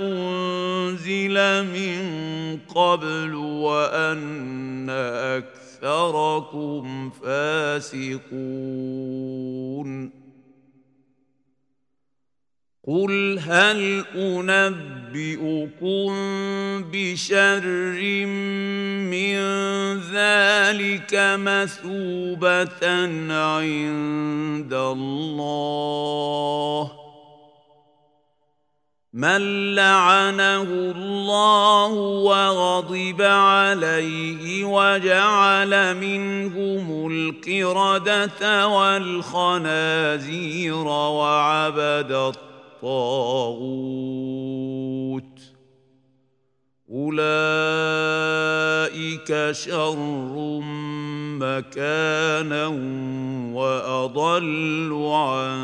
أنزل 0.00 1.64
من 1.64 2.58
قبل 2.74 3.34
وأن 3.34 4.90
أكثركم 5.80 7.10
فاسقون. 7.10 8.26
قل 12.86 13.38
هل 13.38 14.04
انبئكم 15.16 16.12
بشر 16.92 17.64
من 19.10 19.36
ذلك 20.12 21.12
مثوبه 21.40 22.86
عند 23.32 24.72
الله 24.72 25.72
من 29.12 29.74
لعنه 29.74 30.62
الله 30.62 31.88
وغضب 32.28 33.22
عليه 33.22 34.64
وجعل 34.64 35.96
منهم 35.96 37.10
القرده 37.12 38.68
والخنازير 38.68 39.96
وعبد 40.86 42.12
الطاغوت. 42.82 43.96
أولئك 46.90 47.28
شر 49.52 50.60
مكانا 51.40 52.66
وأضل 53.52 54.92
عن 55.12 55.58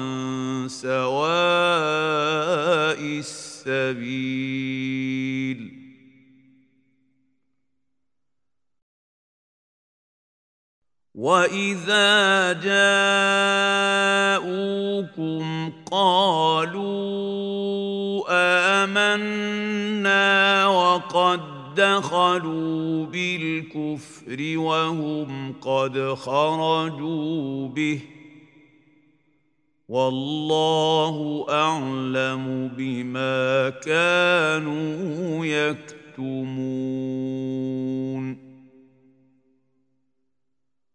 سواء 0.69 1.03
السبيل. 3.69 4.23
واذا 11.15 12.53
جاءوكم 14.33 14.53
قالوا 15.91 16.93
امنا 18.85 20.67
وقد 20.67 21.41
دخلوا 21.77 23.07
بالكفر 23.07 24.59
وهم 24.59 25.55
قد 25.61 26.15
خرجوا 26.15 27.69
به 27.69 28.01
والله 29.89 31.47
اعلم 31.49 32.71
بما 32.77 33.71
كانوا 33.71 35.47
يكتمون 35.47 36.93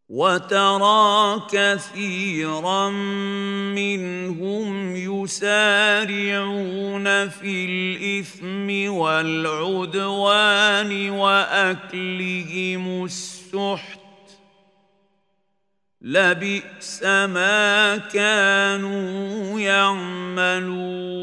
وترى 0.10 1.41
كثيرا 1.51 2.89
منهم 3.76 4.95
يسارعون 4.95 6.10
في 7.30 7.66
الإثم 7.66 8.93
والعدوان 8.93 10.91
وأكلهم 11.10 13.05
السحت. 13.05 13.99
لبئس 16.01 17.03
ما 17.03 17.97
كانوا 17.97 19.60
يعملون. 19.60 21.18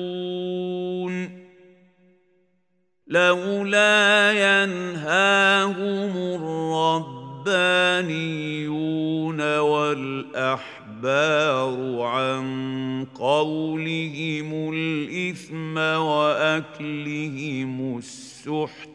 لولا 3.06 4.32
ينهاهم 4.32 6.16
الرب 6.16 7.23
الربانيون 7.46 9.40
والاحبار 9.58 10.92
عن 12.02 13.06
قولهم 13.14 14.72
الاثم 14.74 15.76
واكلهم 15.78 17.18
السحت 17.98 18.88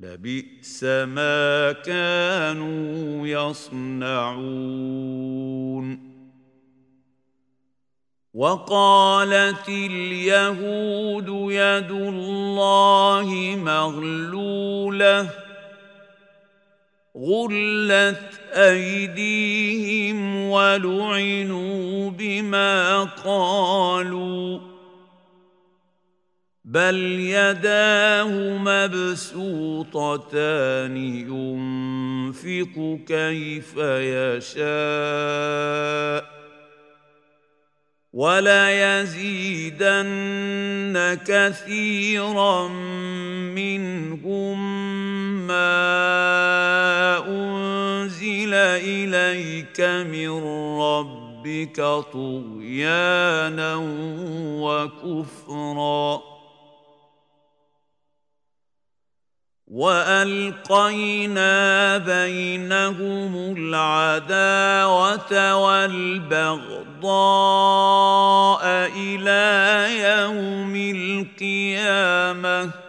لبئس 0.00 0.84
ما 0.84 1.72
كانوا 1.72 3.26
يصنعون. 3.26 4.38
وقالت 8.34 9.68
اليهود 9.68 11.28
يد 11.50 11.90
الله 11.90 13.56
مغلوله 13.64 15.47
غلت 17.18 18.40
ايديهم 18.52 20.36
ولعنوا 20.50 22.10
بما 22.10 23.04
قالوا 23.04 24.60
بل 26.64 26.96
يداه 27.20 28.58
مبسوطتان 28.58 29.96
ينفق 31.26 32.98
كيف 33.06 33.74
يشاء 33.76 34.68
وليزيدن 38.12 39.58
كثيرا 41.26 42.68
منهم 43.54 44.58
ما 45.48 47.24
أنزل 47.28 48.54
إليك 48.54 49.80
من 49.80 50.30
ربك 50.80 51.76
طغيانا 52.12 53.74
وكفرا 54.62 56.22
وألقينا 59.68 61.52
بينهم 61.98 63.56
العداوة 63.58 65.54
والبغضاء 65.54 67.00
إلى 68.96 69.88
يوم 70.00 70.76
القيامة 70.96 72.87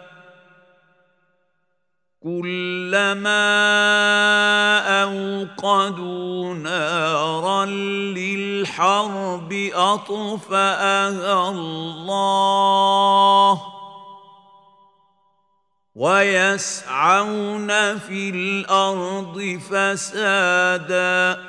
كلما 2.22 3.40
أوقدوا 5.02 6.54
نارا 6.54 7.64
للحرب 8.14 9.52
أطفأها 9.72 11.48
الله 11.50 13.62
ويسعون 15.94 17.68
في 17.98 18.30
الأرض 18.30 19.60
فسادا 19.70 21.40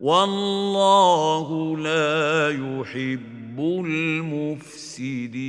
والله 0.00 1.76
لا 1.76 2.48
يحب 2.50 3.58
المفسدين 3.86 5.48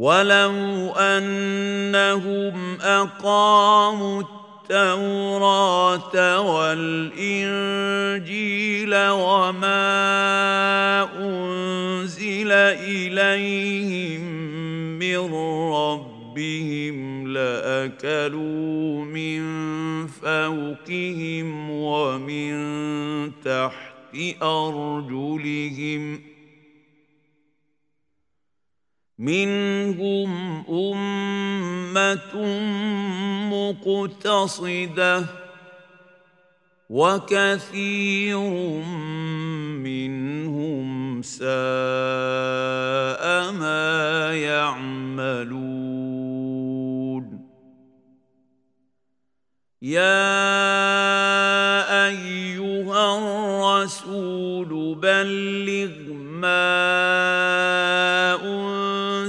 ولو 0.00 0.96
انهم 0.96 2.80
اقاموا 2.80 4.22
التوراه 4.22 6.40
والانجيل 6.40 7.50
وما 8.94 9.82
انزل 11.20 12.52
اليهم 12.52 14.20
من 14.98 15.34
ربهم 15.72 17.28
لاكلوا 17.32 19.04
من 19.04 19.40
فوقهم 20.06 21.70
ومن 21.70 22.52
تحت 23.44 24.16
ارجلهم 24.42 26.20
منهم 29.20 30.64
أمة 30.64 32.32
مقتصدة 33.52 35.26
وكثير 36.90 38.38
منهم 39.76 41.22
ساء 41.22 41.44
ما 43.52 44.32
يعملون. 44.34 45.70
يا 49.82 50.20
أيها 52.08 53.18
الرسول 53.18 54.94
بلغ 54.94 56.12
ما 56.12 56.60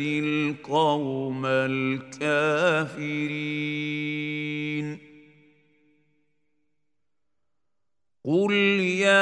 يهدي 0.00 0.18
القوم 0.20 1.46
الكافرين. 1.46 3.00
قل 8.24 8.52
يا 9.00 9.16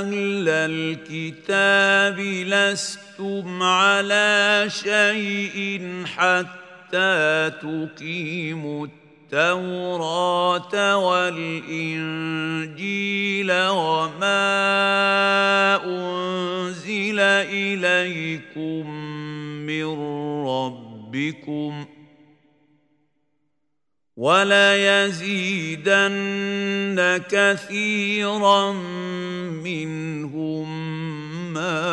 أهل 0.00 0.48
الكتاب 0.48 2.20
لستم 2.20 3.62
على 3.62 4.64
شيء 4.68 6.02
حتى 6.06 7.50
تقيموا 7.62 8.86
التوراة 9.32 10.96
والإنجيل 10.96 11.52
وما 13.52 14.44
أنزل 15.84 17.20
إليكم 17.20 18.90
من 19.66 19.84
ربكم 20.46 21.86
وليزيدن 24.16 25.62
كثيرا 27.30 28.72
منهم 29.62 30.68
ما 31.52 31.84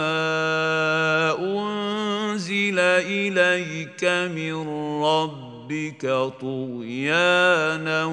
أنزل 1.39 2.79
إليك 2.79 4.03
من 4.35 4.67
ربك 5.03 5.50
ربك 5.71 6.33
طغيانا 6.41 8.05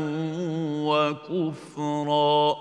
وكفرا. 0.87 2.57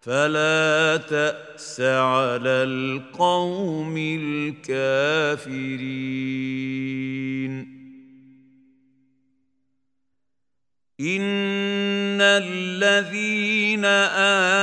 فلا 0.00 0.96
تأس 0.96 1.80
على 1.80 2.50
القوم 2.50 3.94
الكافرين. 3.96 5.00
ان 11.00 12.20
الذين 12.20 13.84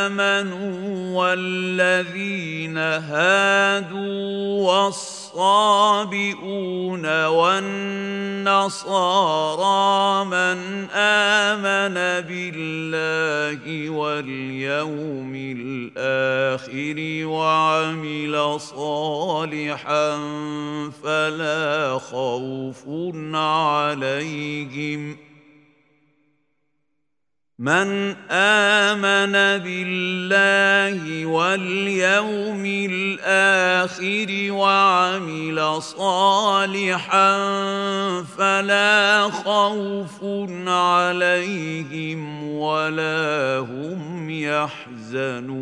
امنوا 0.02 0.78
والذين 1.18 2.78
هادوا 2.78 4.62
والصالحين 4.68 5.28
الصابئون 5.38 7.06
والنصارى 7.26 8.56
من 10.26 10.90
آمن 10.94 11.94
بالله 12.28 13.90
واليوم 13.90 15.34
الآخر 15.36 17.28
وعمل 17.28 18.60
صالحا 18.60 20.18
فلا 21.04 22.00
خوف 22.00 22.84
عليهم 23.34 25.18
ۖ 25.24 25.27
من 27.60 28.14
آمن 28.30 29.34
بالله 29.66 31.26
واليوم 31.26 32.66
الآخر 32.66 34.52
وعمل 34.52 35.82
صالحا 35.82 37.34
فلا 38.38 39.30
خوف 39.30 40.24
عليهم 40.68 42.44
ولا 42.52 43.58
هم 43.60 44.30
يحزنون. 44.30 45.58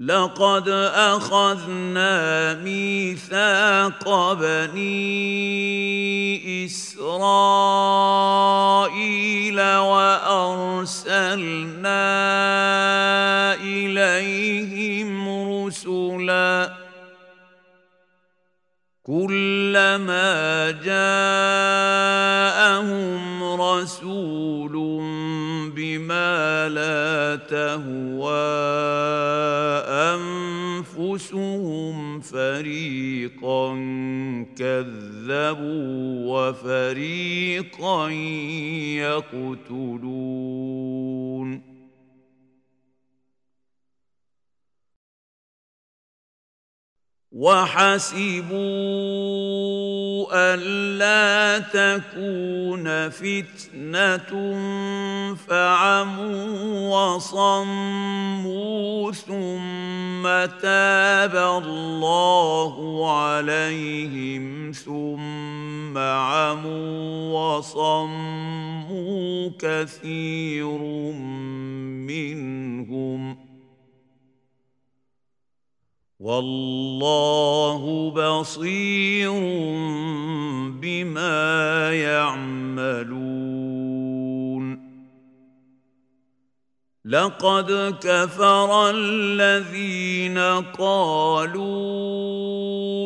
لقد 0.00 0.68
أخذنا 0.92 2.54
ميثاق 2.54 4.32
بني 4.32 4.84
إسرائيل 6.66 8.00
وأرسلنا 9.60 11.14
إليهم 13.54 15.28
رسلا. 15.64 16.76
كلما 19.06 20.70
جاءهم 20.84 21.56
رسول 23.60 24.76
بما 26.06 26.68
لا 26.68 27.36
تهوى 27.36 28.30
أنفسهم 30.94 32.20
فريقا 32.20 33.68
كذبوا 34.58 36.06
وفريقا 36.26 38.10
يقتلون. 39.70 40.06
وحسبوا 47.36 48.56
ألا 50.32 51.58
تكون 51.58 53.10
فتنة 53.10 54.32
فعموا 55.48 57.14
وصموا 57.14 58.32
ثم 59.12 60.22
تاب 60.60 61.36
الله 61.36 62.74
عليهم 63.20 64.72
ثم 64.72 65.98
عموا 65.98 67.56
وصموا 67.56 69.50
كثير 69.58 70.78
منهم 72.08 73.34
ۖ 73.34 73.45
والله 76.26 77.82
بصير 78.10 79.30
بما 80.82 81.92
يعملون. 81.94 83.26
لقد 87.04 87.94
كفر 88.02 88.90
الذين 88.90 90.38
قالوا 90.78 91.64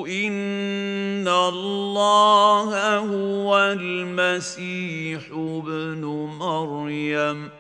إن 0.08 1.28
الله 1.28 2.98
هو 2.98 3.58
المسيح 3.58 5.22
ابن 5.32 6.04
مريم. 6.40 7.59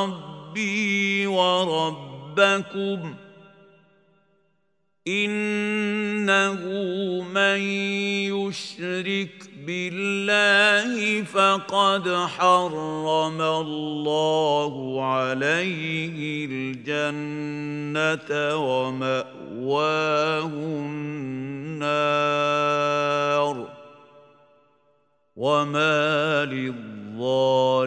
ربي 0.04 1.26
وربكم 1.26 3.14
إنه 5.08 6.60
من 7.22 7.60
يشرك 8.36 9.47
بالله 9.68 11.22
فقد 11.22 12.08
حرم 12.08 13.40
الله 13.40 15.04
عليه 15.04 16.46
الجنة 16.50 18.30
ومأواه 18.56 20.44
النار 20.44 21.98
وما 25.36 26.44
للظالمين 26.44 27.78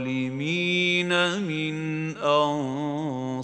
من 1.41 1.75
أنصار 2.17 3.41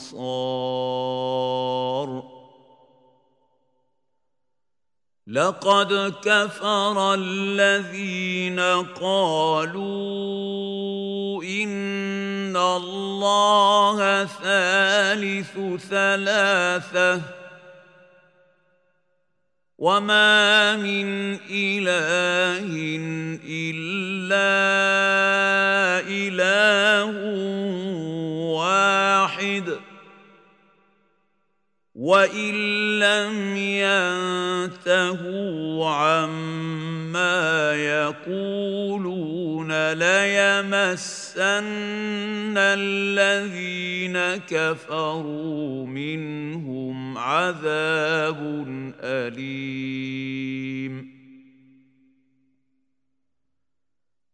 لقد 5.27 6.13
كفر 6.23 7.13
الذين 7.13 8.59
قالوا 8.95 9.83
إن 11.43 12.57
الله 12.57 14.25
ثالث 14.25 15.59
ثلاثة 15.89 17.21
وما 19.77 20.75
من 20.75 21.37
إله 21.51 22.71
إلا 23.43 24.47
إله 26.07 27.11
واحد. 28.55 29.86
وان 32.07 32.55
لم 32.99 33.57
ينتهوا 34.79 35.89
عما 35.89 37.73
يقولون 37.75 39.71
ليمسن 39.93 41.67
الذين 42.57 44.17
كفروا 44.47 45.85
منهم 45.85 47.17
عذاب 47.17 48.65
اليم 49.03 49.97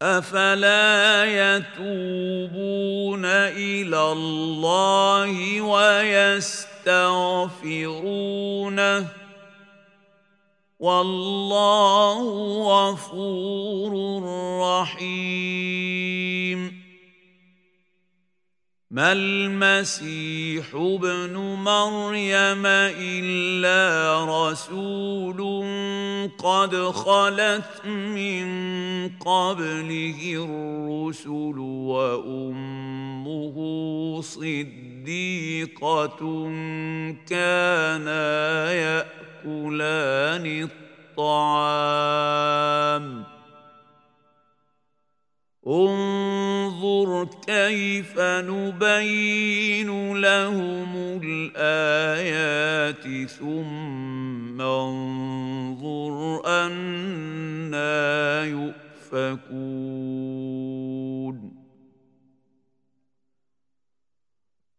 افلا 0.02 1.26
يتوبون 1.26 3.26
إلى 3.26 4.12
الله 4.12 5.62
ويستغفرونه 6.88 9.08
والله 10.80 12.24
غفور 12.64 14.24
رحيم. 14.62 16.04
ما 18.92 19.12
المسيح 19.12 20.76
ابن 20.76 21.38
مريم 21.38 22.66
إلا 22.66 24.26
رسول 24.26 25.64
قد 26.38 26.76
خلت 26.76 27.86
من 27.86 28.46
قبله 29.10 30.36
الرسل 30.36 31.60
وأمه 31.60 33.56
صديقة 35.04 36.20
كانا 37.30 38.74
يأكلان 38.74 40.70
الطعام. 41.18 43.06
انظر 45.68 47.28
كيف 47.48 48.20
نبين 48.20 50.22
لهم 50.22 51.22
الآيات 51.24 53.30
ثم 53.30 54.62
انظر 54.62 56.42
أنا 56.46 58.44
يؤفكون. 58.46 59.54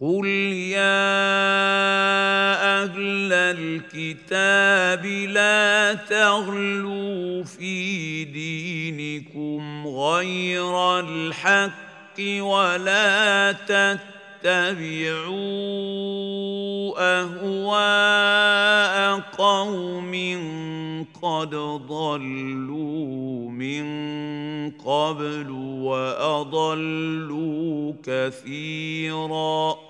قل 0.00 0.26
يا 0.72 1.12
أهل 2.82 3.32
الكتاب 3.32 5.06
لا 5.06 5.94
تغلوا 5.94 7.44
في 7.44 8.24
دينكم 8.24 9.86
غير 9.86 11.00
الحق 11.00 12.20
ولا 12.40 13.52
تتبعوا 13.52 14.00
اهواء 17.20 18.40
قوم 19.20 20.12
قد 21.22 21.50
ضلوا 21.88 23.50
من 23.50 23.84
قبل 24.70 25.50
واضلوا 25.80 27.00
كثيرا 28.02 29.89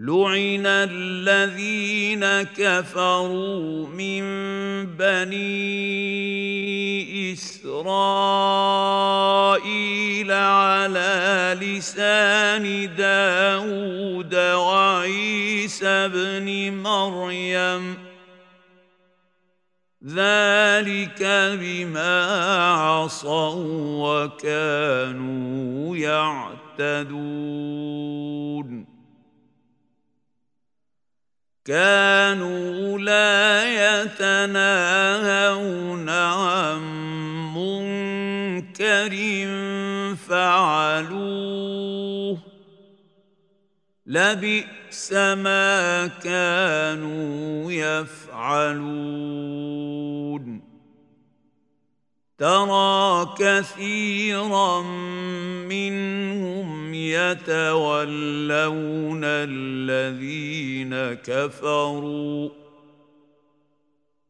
لعن 0.00 0.66
الذين 0.66 2.24
كفروا 2.56 3.86
من 3.86 4.22
بني 4.96 5.52
اسرائيل 7.32 8.00
على 10.32 11.56
لسان 11.60 12.94
داود 12.96 14.34
وعيسى 14.34 16.08
بن 16.08 16.72
مريم 16.82 17.98
ذلك 20.06 21.22
بما 21.60 22.24
عصوا 22.72 23.54
وكانوا 24.34 25.96
يعتدون 25.96 27.70
كانوا 31.70 32.98
لا 32.98 33.62
يتناهون 34.02 36.08
عن 36.08 36.80
منكر 37.54 39.14
فعلوه. 40.28 42.38
لبئس 44.06 45.12
ما 45.12 46.06
كانوا 46.06 47.72
يفعلون. 47.72 48.70
ترى 52.40 53.34
كثيرا 53.38 54.82
منهم 55.68 56.94
يتولون 56.94 59.20
الذين 59.24 61.14
كفروا. 61.14 62.48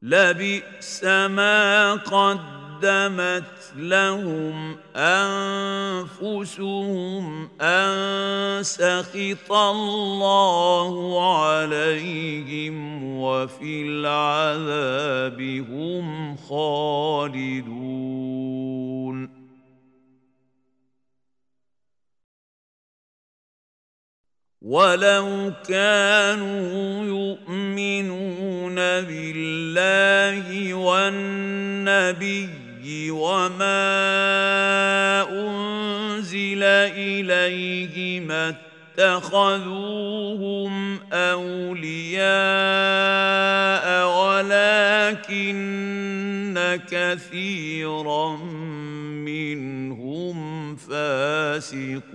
لبئس 0.02 1.04
ما 1.04 1.96
قدمت 2.80 3.72
لهم 3.76 4.76
أنفسهم 4.96 6.44
أن 7.60 8.62
سخط 8.62 9.52
الله 9.52 10.92
عليهم 11.36 13.04
وفي 13.20 13.82
العذاب 13.82 15.40
هم 15.40 16.36
خالدون. 16.36 17.80
ولو 24.62 25.52
كانوا 25.68 27.04
يؤمنون 27.04 28.74
بالله 28.74 30.74
والنبي 30.74 32.69
وما 33.10 33.80
انزل 35.30 36.62
اليه 36.62 38.20
ما 38.20 38.54
اتخذوهم 38.98 40.72
اولياء 41.12 42.30
ولكن 44.20 45.80
كثيرا 46.90 48.36
منهم 49.26 50.76
فاسقون 50.76 52.10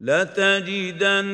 لتجدن 0.00 1.28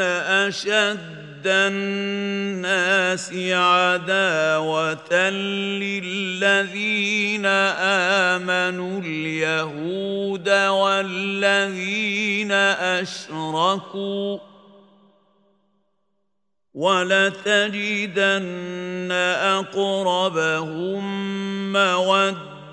اشد 0.00 1.23
الناس 1.46 3.32
عداوة 3.52 5.30
للذين 5.80 7.46
آمنوا 7.46 9.00
اليهود 9.00 10.48
والذين 10.48 12.52
أشركوا 12.52 14.38
ولتجدن 16.74 18.44
أقربهم 19.42 21.02
مودة 21.72 22.53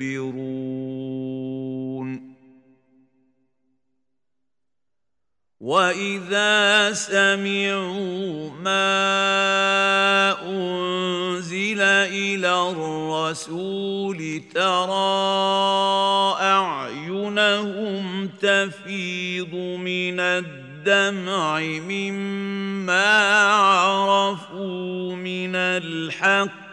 يستكبرون. 0.00 1.54
وإذا 5.60 6.92
سمعوا 6.92 8.50
ما 8.50 8.92
أنزل 10.42 11.80
إلى 11.80 12.70
الرسول 12.70 14.42
ترى 14.54 16.36
أعينهم 16.40 18.28
تفيض 18.28 19.54
من 19.80 20.20
الدمع 20.20 21.60
مما 21.60 23.42
عرفوا 23.46 25.16
من 25.16 25.56
الحق 25.56 26.63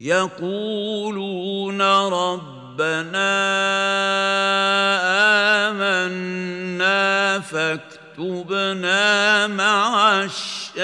يقولون 0.00 1.82
ربنا 1.82 3.28
آمنا 5.68 7.40
فاكتبنا 7.40 9.46
مع 9.46 10.24
الشاهدين 10.24 10.78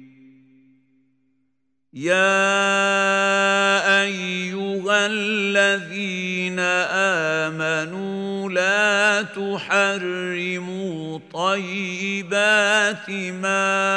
يا 1.93 2.23
ايها 4.03 5.05
الذين 5.07 6.59
امنوا 7.49 8.49
لا 8.49 9.21
تحرموا 9.21 11.19
طيبات 11.33 13.09
ما 13.43 13.91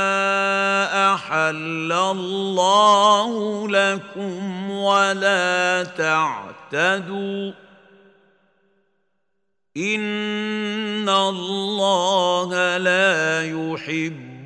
احل 1.14 1.92
الله 1.92 3.68
لكم 3.68 4.70
ولا 4.70 5.84
تعتدوا 5.84 7.52
ان 9.76 11.08
الله 11.08 12.76
لا 12.76 13.42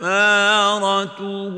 فكفارته 0.00 1.54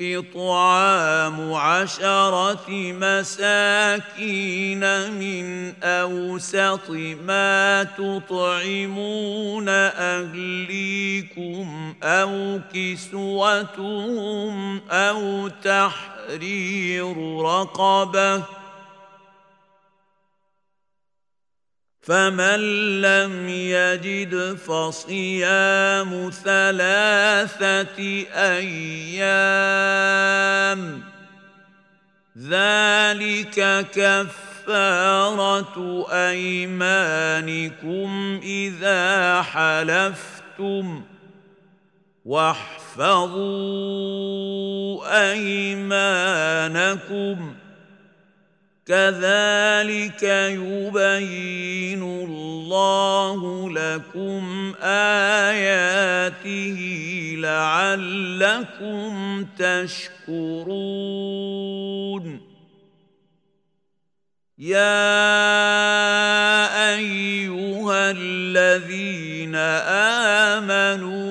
إطعام 0.00 1.52
عشرة 1.52 2.70
مساكين 2.92 4.80
من 5.12 5.74
أوسط 5.82 6.90
ما 7.26 7.84
تطعمون 7.84 9.68
أهليكم 9.98 11.94
أو 12.02 12.60
كسوتهم 12.74 14.80
أو 14.90 15.48
تحرير 15.48 17.40
رقبة 17.42 18.59
فمن 22.10 22.60
لم 23.00 23.48
يجد 23.48 24.54
فصيام 24.54 26.30
ثلاثة 26.44 27.98
أيام 28.34 29.80
ذلك 32.38 33.86
كفارة 33.94 35.76
أيمانكم 36.10 37.60
إذا 38.42 39.42
حلفتم 39.42 41.02
واحفظوا 42.24 43.20
أيمانكم 45.32 46.80
كذلك 48.90 50.22
يبين 50.58 52.02
الله 52.02 53.40
لكم 53.70 54.74
آياته 54.82 56.78
لعلكم 57.38 59.10
تشكرون. 59.58 60.80
يا 64.58 65.00
أيها 66.94 68.10
الذين 68.10 69.54
آمنوا 70.58 71.30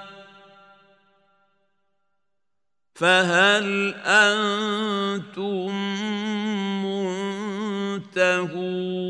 فهل 3.01 3.95
أنتم 4.05 5.71
منتهون؟ 8.05 9.01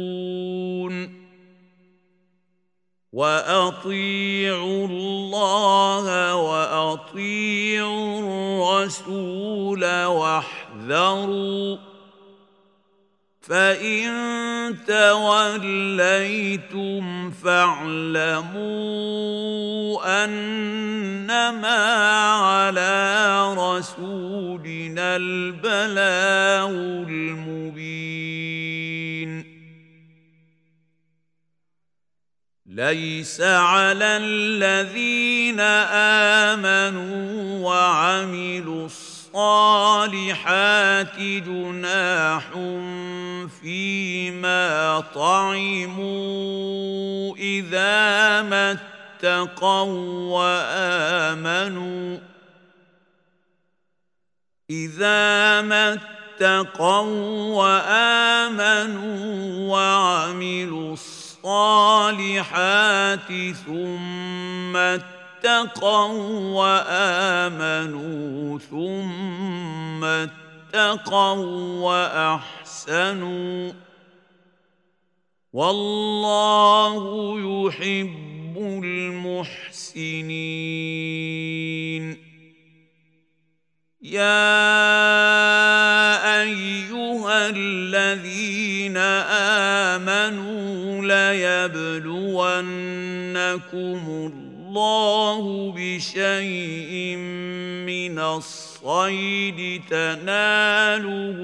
وأطيعوا 3.12 4.88
الله 4.88 6.36
وأطيعوا 6.36 8.20
الرسول 8.20 9.86
واحذروا 10.06 11.78
فان 13.42 14.78
توليتم 14.88 16.22
فاعلموا 17.32 18.62
انما 20.26 21.78
على 22.34 23.54
رسولنا 23.58 25.16
البلاغ 25.16 26.70
المبين 27.10 27.92
ليس 32.66 33.42
على 33.42 34.18
الذين 34.18 35.60
امنوا 36.50 37.60
وعملوا 37.70 38.86
الصالحات 39.32 41.16
جناح 41.20 42.44
فيما 43.62 45.00
طعموا 45.16 46.12
إذا 47.38 48.42
ما 48.42 48.72
اتقوا 48.72 50.36
وآمنوا 50.36 52.18
إذا 54.70 55.62
ما 55.62 55.94
اتقوا 55.94 57.56
وآمنوا 57.56 59.18
وعملوا 59.72 60.94
الصالحات 60.94 62.14
ثم 63.66 64.78
اتقوا 64.78 65.21
وآمنوا 66.56 68.60
ثم 68.60 70.04
اتقوا 70.04 71.80
وأحسنوا 71.82 73.72
والله 75.54 77.04
يحب 77.40 78.58
المحسنين. 78.84 80.12
يا 84.02 84.62
أيها 86.42 87.50
الذين 87.50 88.98
آمنوا 89.98 91.02
ليبلونكم 91.02 94.02
الله 94.08 94.51
بشيء 95.72 97.16
من 97.86 98.20
الصيد 98.20 99.82
تناله 99.90 101.40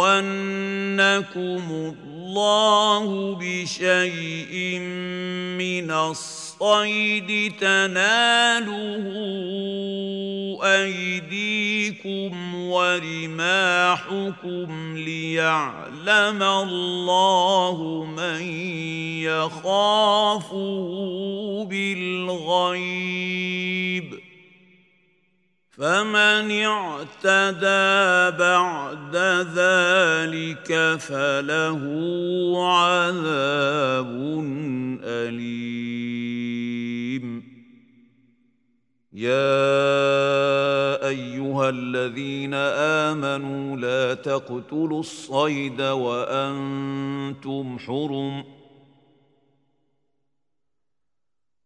الله 1.94 3.35
بشيء 3.35 4.78
من 5.59 5.90
الصيد 5.90 6.48
تناله 7.48 9.05
أيديكم 10.62 12.55
ورماحكم 12.55 13.89
ليعلم 14.97 16.43
الله 16.43 18.05
من 18.16 18.43
يخافه 19.22 20.48
بالغيب. 21.70 23.09
فمن 25.78 26.50
اعتدى 26.50 28.36
بعد 28.38 29.16
ذلك 29.55 30.98
فله 30.98 31.82
عذاب 32.74 34.10
أليم. 35.05 36.48
يا 39.12 39.78
أيها 41.09 41.68
الذين 41.68 42.55
آمنوا 43.14 43.76
لا 43.76 44.14
تقتلوا 44.14 45.00
الصيد 45.00 45.80
وأنتم 45.80 47.78
حرم. 47.78 48.57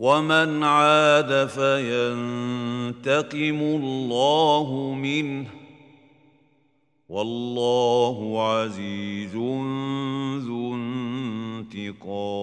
ومن 0.00 0.64
عاد 0.64 1.46
فينتقم 1.46 3.00
الله 3.60 4.94
منه 4.94 5.48
والله 7.08 8.42
عزيز 8.42 9.36
ذو 10.46 10.74
انتقام. 10.74 12.40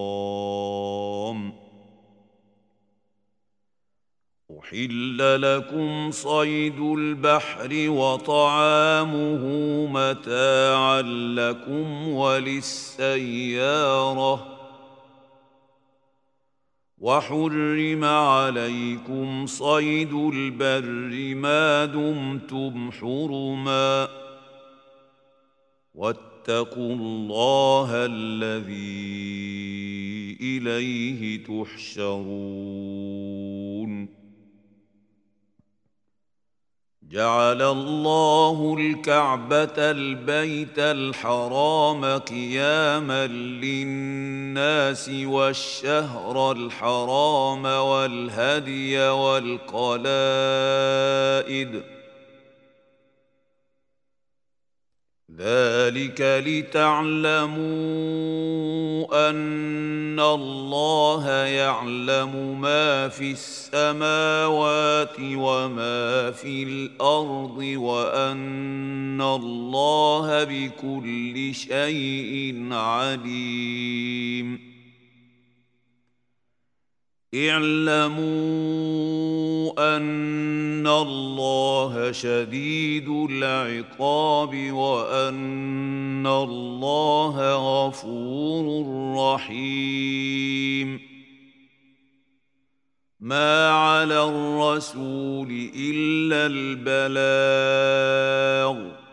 أحل 4.59 5.41
لكم 5.41 6.11
صيد 6.11 6.79
البحر 6.79 7.89
وطعامه 7.89 9.43
متاعا 9.87 11.01
لكم 11.35 12.07
وللسيارة 12.07 13.27
وحرم 16.97 18.03
عليكم 18.03 19.45
صيد 19.45 20.13
البر 20.13 21.35
ما 21.35 21.85
دمتم 21.85 22.91
حرما 22.91 24.07
واتقوا 25.95 26.95
الله 26.95 27.89
الذي 27.93 29.17
إليه 30.41 31.43
تحشرون 31.43 32.87
جعل 37.11 37.61
الله 37.61 38.75
الكعبة 38.79 39.73
البيت 39.77 40.79
الحرام 40.79 42.05
قياما 42.05 43.27
للناس 43.27 45.09
والشهر 45.09 46.51
الحرام 46.51 47.65
والهدي 47.65 48.99
والقلائد 48.99 49.97
ذلك 55.37 56.43
لتعلموا 56.47 57.57
أن 59.29 60.19
الله 60.19 61.29
يعلم 61.29 62.61
ما 62.61 63.07
في 63.07 63.31
السماوات 63.31 65.15
وما 65.19 66.31
في 66.31 66.63
الأرض 66.63 67.57
وأن 67.57 69.21
الله 69.21 70.43
بكل 70.43 71.55
شيء 71.55 72.67
عليم. 72.71 74.76
اعلموا 77.35 78.27
أن 79.97 80.87
الله 80.87 82.11
شديد 82.11 83.09
العقاب 83.09 84.71
وأن 84.71 86.27
الله 86.27 87.55
غفور 87.87 88.85
رحيم. 89.17 90.99
ما 93.19 93.69
على 93.69 94.23
الرسول 94.23 95.69
إلا 95.75 96.45
البلاغ. 97.05 99.06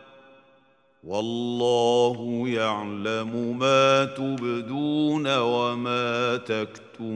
والله 1.07 2.45
يعلم 2.49 3.59
ما 3.59 4.05
تبدون 4.05 5.39
وما 5.39 6.37
تكتمون. 6.37 7.15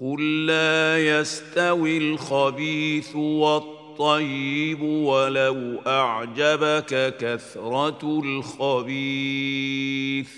قل 0.00 0.46
لا 0.46 1.18
يستوي 1.18 1.98
الخبيث 1.98 3.16
والطيب 3.16 4.82
ولو 4.82 5.80
أعجبك 5.86 7.16
كثرة 7.16 8.20
الخبيث. 8.24 10.30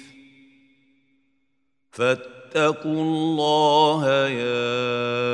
فاتقوا 1.91 3.03
الله 3.03 4.29
يا 4.29 5.28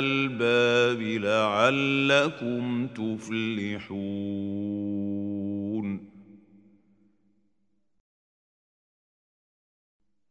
الألباب 0.00 1.00
لعلكم 1.02 2.86
تفلحون. 2.86 3.90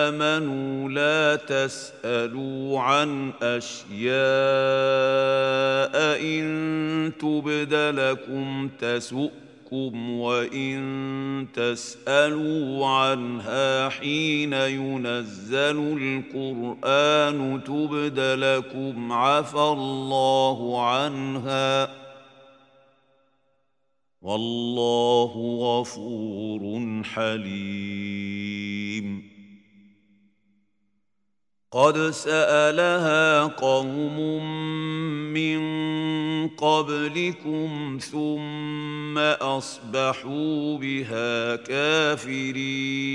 آمنوا 0.06 0.88
لا 0.88 1.36
تسألوا 1.36 2.80
عن 2.80 3.32
أشياء 3.42 4.14
إن 6.22 7.12
تبد 7.18 7.74
لكم 7.74 8.68
تسؤ 8.78 9.43
ربكم 9.74 10.10
وإن 10.10 11.46
تسألوا 11.54 12.86
عنها 12.86 13.88
حين 13.88 14.52
ينزل 14.52 15.98
القرآن 16.00 17.60
تبد 17.64 18.20
لكم 18.20 19.12
عفى 19.12 19.58
الله 19.58 20.86
عنها 20.86 21.94
والله 24.22 25.32
غفور 25.60 27.02
حليم. 27.04 28.14
قد 31.72 32.10
سألها 32.10 33.42
قوم 33.42 34.18
من 35.32 35.58
قبلكم 36.48 37.98
ثم 38.00 39.18
أصبحوا 39.18 40.78
بها 40.78 41.56
كافرين. 41.56 43.14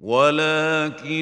ولكن 0.00 1.18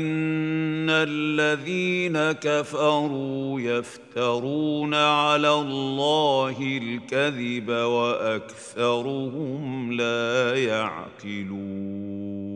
الذين 0.90 2.32
كفروا 2.32 3.60
يفترون 3.60 4.94
على 4.94 5.52
الله 5.54 6.56
الكذب 6.82 7.70
وأكثرهم 7.70 9.12
لا 9.92 10.54
يعقلون 10.64 12.55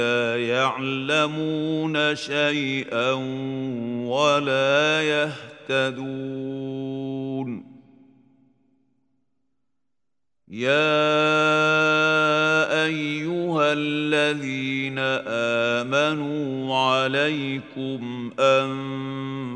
لا 0.00 0.46
يعلمون 0.48 2.16
شيئا 2.16 3.12
ولا 4.08 5.02
يهتدون. 5.02 6.50
يا 10.48 11.10
أيها 12.84 13.72
الذين 13.72 14.98
آمنوا 15.78 16.76
عليكم 16.76 18.30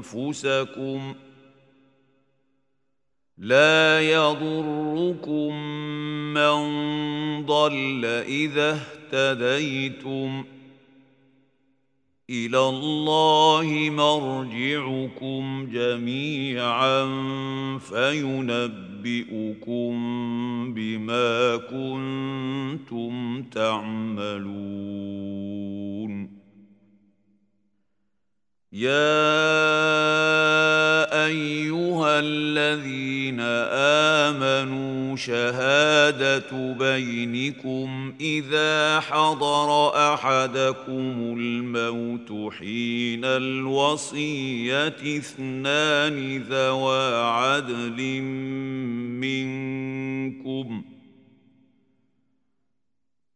أنفسكم 0.05 1.01
لا 3.39 4.01
يضركم 4.01 5.55
من 6.35 6.57
ضل 7.47 8.05
إذا 8.27 8.81
اهتديتم. 9.13 10.45
إلى 12.31 12.69
الله 12.69 13.91
مرجعكم 13.91 15.69
جميعا 15.73 17.05
فينبئكم 17.79 18.75
بما 20.75 21.57
كنتم 21.57 23.43
تعملون. 23.43 24.65
يا 28.75 28.91
ايها 31.27 32.21
الذين 32.21 33.41
امنوا 34.31 35.17
شهاده 35.17 36.75
بينكم 36.79 38.15
اذا 38.21 39.01
حضر 39.01 39.89
احدكم 40.15 41.37
الموت 41.39 42.53
حين 42.53 43.25
الوصيه 43.25 44.89
اثنان 44.89 46.43
ذوى 46.51 47.15
عدل 47.27 48.23
منكم 49.23 50.94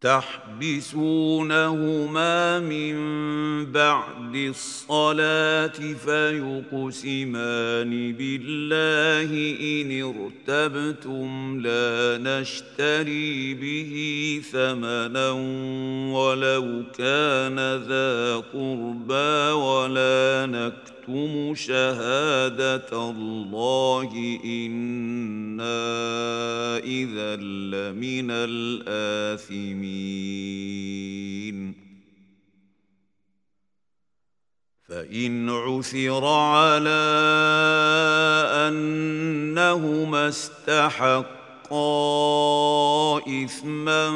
تحبسونهما 0.00 1.60
من 2.60 2.96
بعد 3.72 4.34
الصلاة 4.34 5.78
فيقسمان 6.04 7.92
بالله 8.12 9.30
إن 9.60 9.88
ارتبتم 10.02 11.60
لا 11.60 12.18
نشتري 12.22 13.54
به 13.54 13.92
ثمنا 14.52 15.30
ولو 16.12 16.82
كان 16.98 17.58
ذا 17.76 18.36
قربى 18.36 19.52
ولا 19.52 20.46
نكتب 20.46 20.99
نكتم 21.10 21.54
شهادة 21.54 23.10
الله 23.10 24.38
إنا 24.44 25.66
إذا 26.78 27.36
لمن 27.36 28.30
الآثمين. 28.30 29.80
فإن 34.88 35.50
عثر 35.50 36.24
على 36.24 37.00
أنهما 38.68 40.28
إثما 43.44 44.10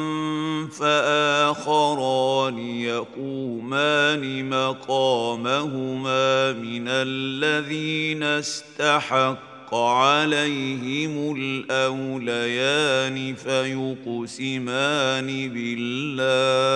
فآخران 0.79 2.59
يقومان 2.59 4.49
مقامهما 4.49 6.51
من 6.51 6.87
الذين 6.87 8.23
استحق 8.23 9.75
عليهم 9.75 11.35
الأوليان 11.37 13.35
فيقسمان 13.35 15.27
بالله 15.49 16.75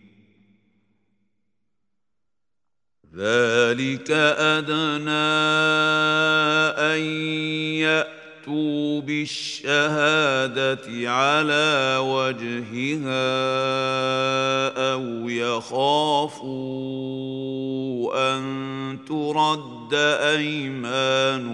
ذلك 3.15 4.11
أدنى 4.11 5.31
أن 6.79 6.99
يأتوا 7.83 9.01
بالشهادة 9.01 11.11
على 11.11 11.97
وجهها 12.01 13.31
أو 14.93 15.29
يخافوا 15.29 16.51
أن 18.35 18.41
ترد 19.07 19.93
أيمان 19.93 21.45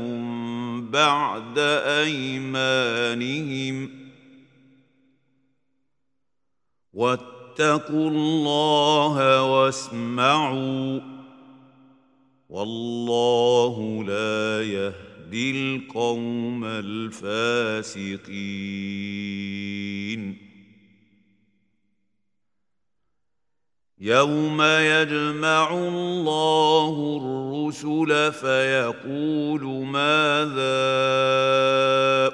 بعد 0.91 1.59
أيمانهم. 2.03 3.89
واتقوا 6.93 8.09
الله 8.09 9.43
واسمعوا. 9.43 11.16
والله 12.49 14.03
لا 14.03 14.63
يهدي 14.63 15.51
القوم 15.51 16.65
الفاسقين. 16.65 18.07
يوم 23.99 24.61
يجمع 24.61 25.73
الله 25.73 27.17
الرسل 27.21 28.33
فيقول 28.33 29.63
ماذا 29.85 30.77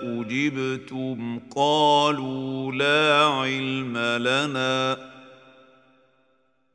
أجبتم؟ 0.04 1.40
قالوا 1.56 2.72
لا 2.72 3.26
علم 3.26 3.98
لنا. 3.98 5.13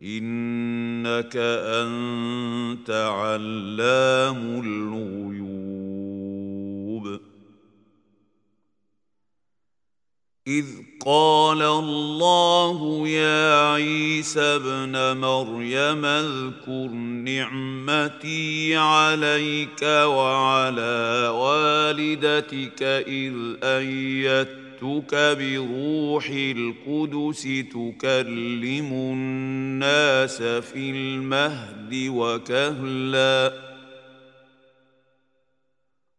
إنك 0.02 1.36
أنت 1.36 2.90
علام 2.90 4.62
الغيوب. 4.64 5.58
إذ 10.48 10.66
قال 11.06 11.62
الله 11.62 13.08
يا 13.08 13.72
عيسى 13.72 14.40
ابن 14.40 15.20
مريم 15.20 16.04
اذكر 16.04 16.88
نعمتي 17.24 18.76
عليك 18.76 19.82
وعلى 19.82 21.28
والدتك 21.34 22.82
إذ 22.82 23.34
ايدتك 24.82 25.14
بروح 25.14 26.30
القدس 26.30 27.42
تكلم 27.42 28.92
الناس 28.92 30.42
في 30.42 30.90
المهد 30.90 31.94
وكهلاً. 31.94 33.68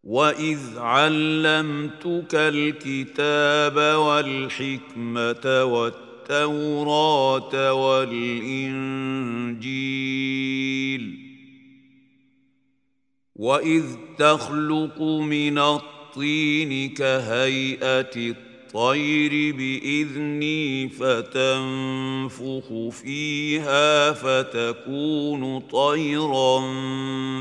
واذ 0.03 0.77
علمتك 0.77 2.35
الكتاب 2.35 3.97
والحكمه 3.97 5.63
والتوراه 5.63 7.73
والانجيل. 7.73 9.19
واذ 13.35 13.85
تخلق 14.17 15.01
من 15.01 15.59
الطين 15.59 16.89
كهيئه 16.89 18.48
الطير 18.69 19.55
بإذني 19.55 20.89
فتنفخ 20.89 22.89
فيها 22.89 24.11
فتكون 24.11 25.59
طيرا 25.59 26.59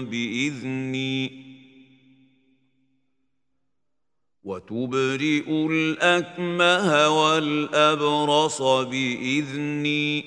بإذني. 0.03 1.31
وتبرئ 4.45 5.67
الأكمه 5.71 7.09
والأبرص 7.09 8.63
بإذني. 8.63 10.25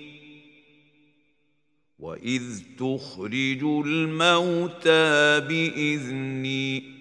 وإذ 1.99 2.61
تخرج 2.79 3.63
الموتى 3.63 5.39
بإذني. 5.39 7.00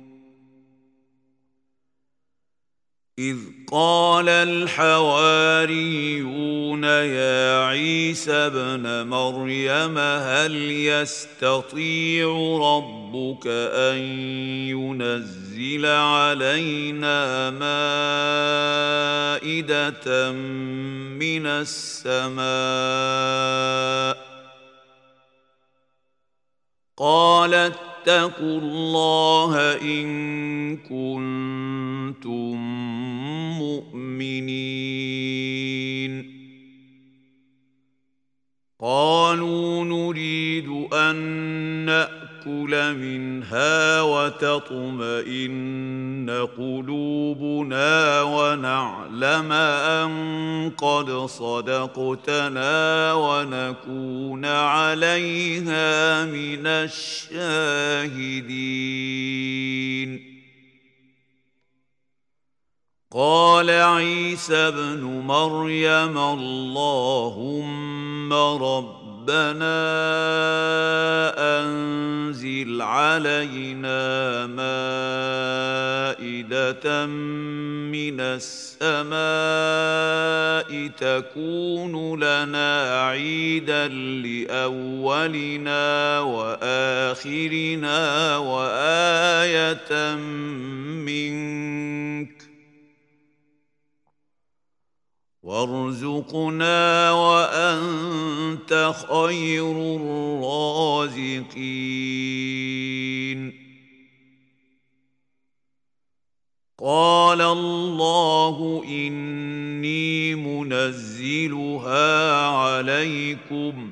إذ 3.19 3.37
قال 3.71 4.29
الحواريون 4.29 4.83
يا 6.83 7.65
عيسى 7.65 8.31
ابن 8.31 9.07
مريم 9.07 9.97
هل 9.97 10.55
يستطيع 10.71 12.27
ربك 12.61 13.47
أن 13.47 13.97
ينزل 14.67 15.85
علينا 15.85 17.49
مائدة 19.39 20.31
من 20.31 21.45
السماء 21.45 22.41
قال 27.01 27.53
اتقوا 27.53 28.59
الله 28.59 29.57
إن 29.81 30.77
كنتم 30.77 32.55
مؤمنين. 33.59 34.81
قالوا 38.79 39.83
نريد 39.83 40.67
أن 40.93 41.89
ناكل 42.41 42.93
منها 42.97 44.01
وتطمئن 44.01 45.49
قلوبنا 46.57 48.21
ونعلم 48.21 49.51
أن 49.51 50.71
قد 50.77 51.25
صدقتنا 51.25 53.13
ونكون 53.13 54.45
عليها 54.45 56.25
من 56.25 56.67
الشاهدين. 56.67 57.51
قال 63.11 63.69
عيسى 63.69 64.55
ابن 64.55 65.03
مريم 65.03 66.17
اللهم 66.17 67.81
ربنا 69.21 69.77
أنزل 71.61 72.81
علينا 72.81 74.47
مائدة 76.17 77.05
من 77.05 78.19
السماء 78.19 79.11
تكون 80.87 82.19
لنا 82.19 83.01
عيدا 83.07 83.87
لأولنا 84.25 85.79
وآخرنا 86.19 87.97
وآية 88.37 90.15
منك 91.05 92.50
وارزقنا 95.43 97.11
وأنت 97.11 98.93
خير 99.09 99.71
الرازقين. 99.71 101.41
قال 106.79 107.41
الله 107.41 108.83
إني 108.87 110.35
منزلها 110.35 112.45
عليكم 112.45 113.91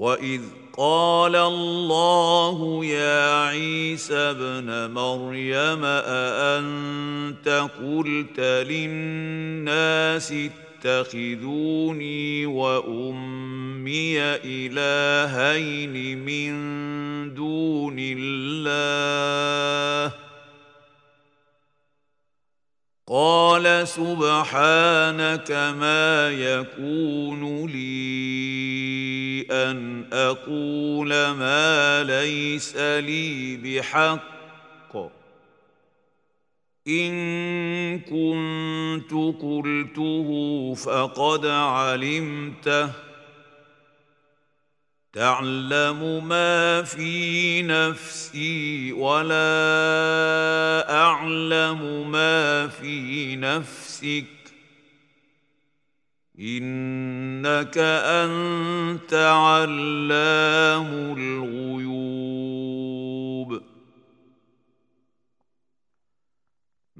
واذ 0.00 0.40
قال 0.76 1.36
الله 1.36 2.84
يا 2.84 3.44
عيسى 3.44 4.16
ابن 4.16 4.90
مريم 4.90 5.84
اانت 5.84 7.68
قلت 7.82 8.40
للناس 8.40 10.34
اتخذوني 10.84 12.46
وامي 12.46 14.20
الهين 14.44 16.18
من 16.18 16.54
دون 17.34 17.96
الله 17.98 20.12
قال 23.12 23.88
سبحانك 23.88 25.50
ما 25.50 26.30
يكون 26.30 27.66
لي 27.66 29.46
أن 29.50 30.04
أقول 30.12 31.08
ما 31.08 32.02
ليس 32.02 32.76
لي 32.76 33.56
بحق. 33.56 34.96
إن 36.88 37.98
كنت 37.98 39.12
قلته 39.42 40.28
فقد 40.74 41.46
علمته. 41.46 43.09
تعلم 45.12 46.28
ما 46.28 46.82
في 46.82 47.62
نفسي 47.62 48.92
ولا 48.92 49.36
أعلم 50.96 52.10
ما 52.10 52.68
في 52.68 53.36
نفسك. 53.36 54.24
إنك 56.40 57.78
أنت 57.78 59.14
علام 59.14 60.86
الغيوب. 61.18 62.79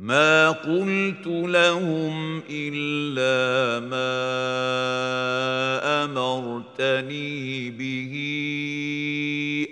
ما 0.01 0.51
قلت 0.51 1.27
لهم 1.27 2.43
إلا 2.51 3.87
ما 3.87 4.11
أمرتني 6.05 7.71
به 7.71 8.15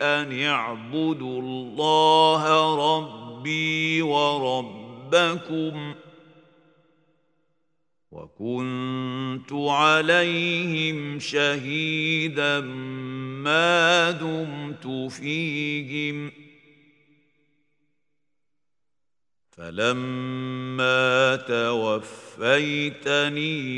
أن 0.03 0.41
اعبدوا 0.43 1.41
الله 1.41 2.45
ربي 2.97 4.03
وربكم 4.03 5.95
وكنت 8.13 9.53
عليهم 9.53 11.19
شهيدا 11.19 12.61
ما 13.41 14.11
دمت 14.11 15.13
فيهم 15.13 16.48
فلما 19.59 21.37
توفيتني 21.37 23.03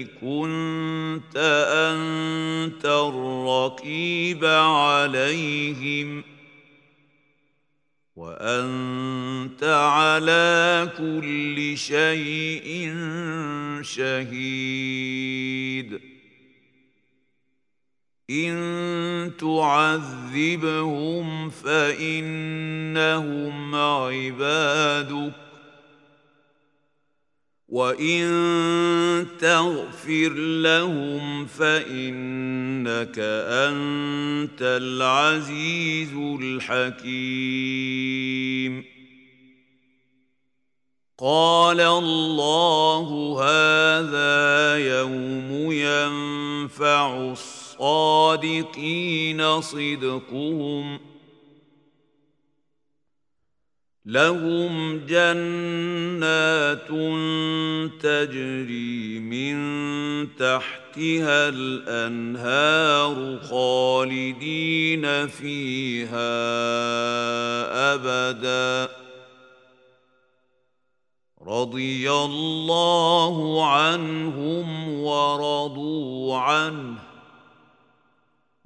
كنت 0.04 1.36
أنت 1.72 2.84
الرقيب 2.84 4.44
عليهم 4.44 6.24
وأنت 8.16 9.64
على 9.64 10.88
كل 10.98 11.78
شيء 11.78 12.94
شهيد. 13.82 15.20
إن 18.30 19.32
تعذبهم 19.38 20.70
فإنهم 21.50 22.54
عبادك. 23.74 25.49
وان 27.70 29.26
تغفر 29.40 30.32
لهم 30.62 31.46
فانك 31.46 33.18
انت 33.18 34.62
العزيز 34.62 36.12
الحكيم 36.42 37.70
قال 41.18 41.80
الله 41.80 43.38
هذا 43.42 44.76
يوم 44.76 45.72
ينفع 45.72 47.32
الصادقين 47.80 48.80
صدقهم 49.60 50.98
ۖ 50.98 51.09
لهم 54.10 54.98
جنات 55.06 56.88
تجري 58.02 59.18
من 59.20 59.56
تحتها 60.36 61.48
الأنهار 61.48 63.38
خالدين 63.50 65.26
فيها 65.26 66.30
أبدا. 67.94 68.92
رضي 71.46 72.10
الله 72.10 73.66
عنهم 73.72 74.94
ورضوا 74.94 76.36
عنه. 76.36 76.98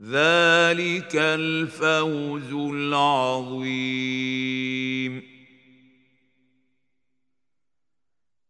ذلك 0.02 1.16
الفوز 1.16 2.52
العظيم. 2.52 3.94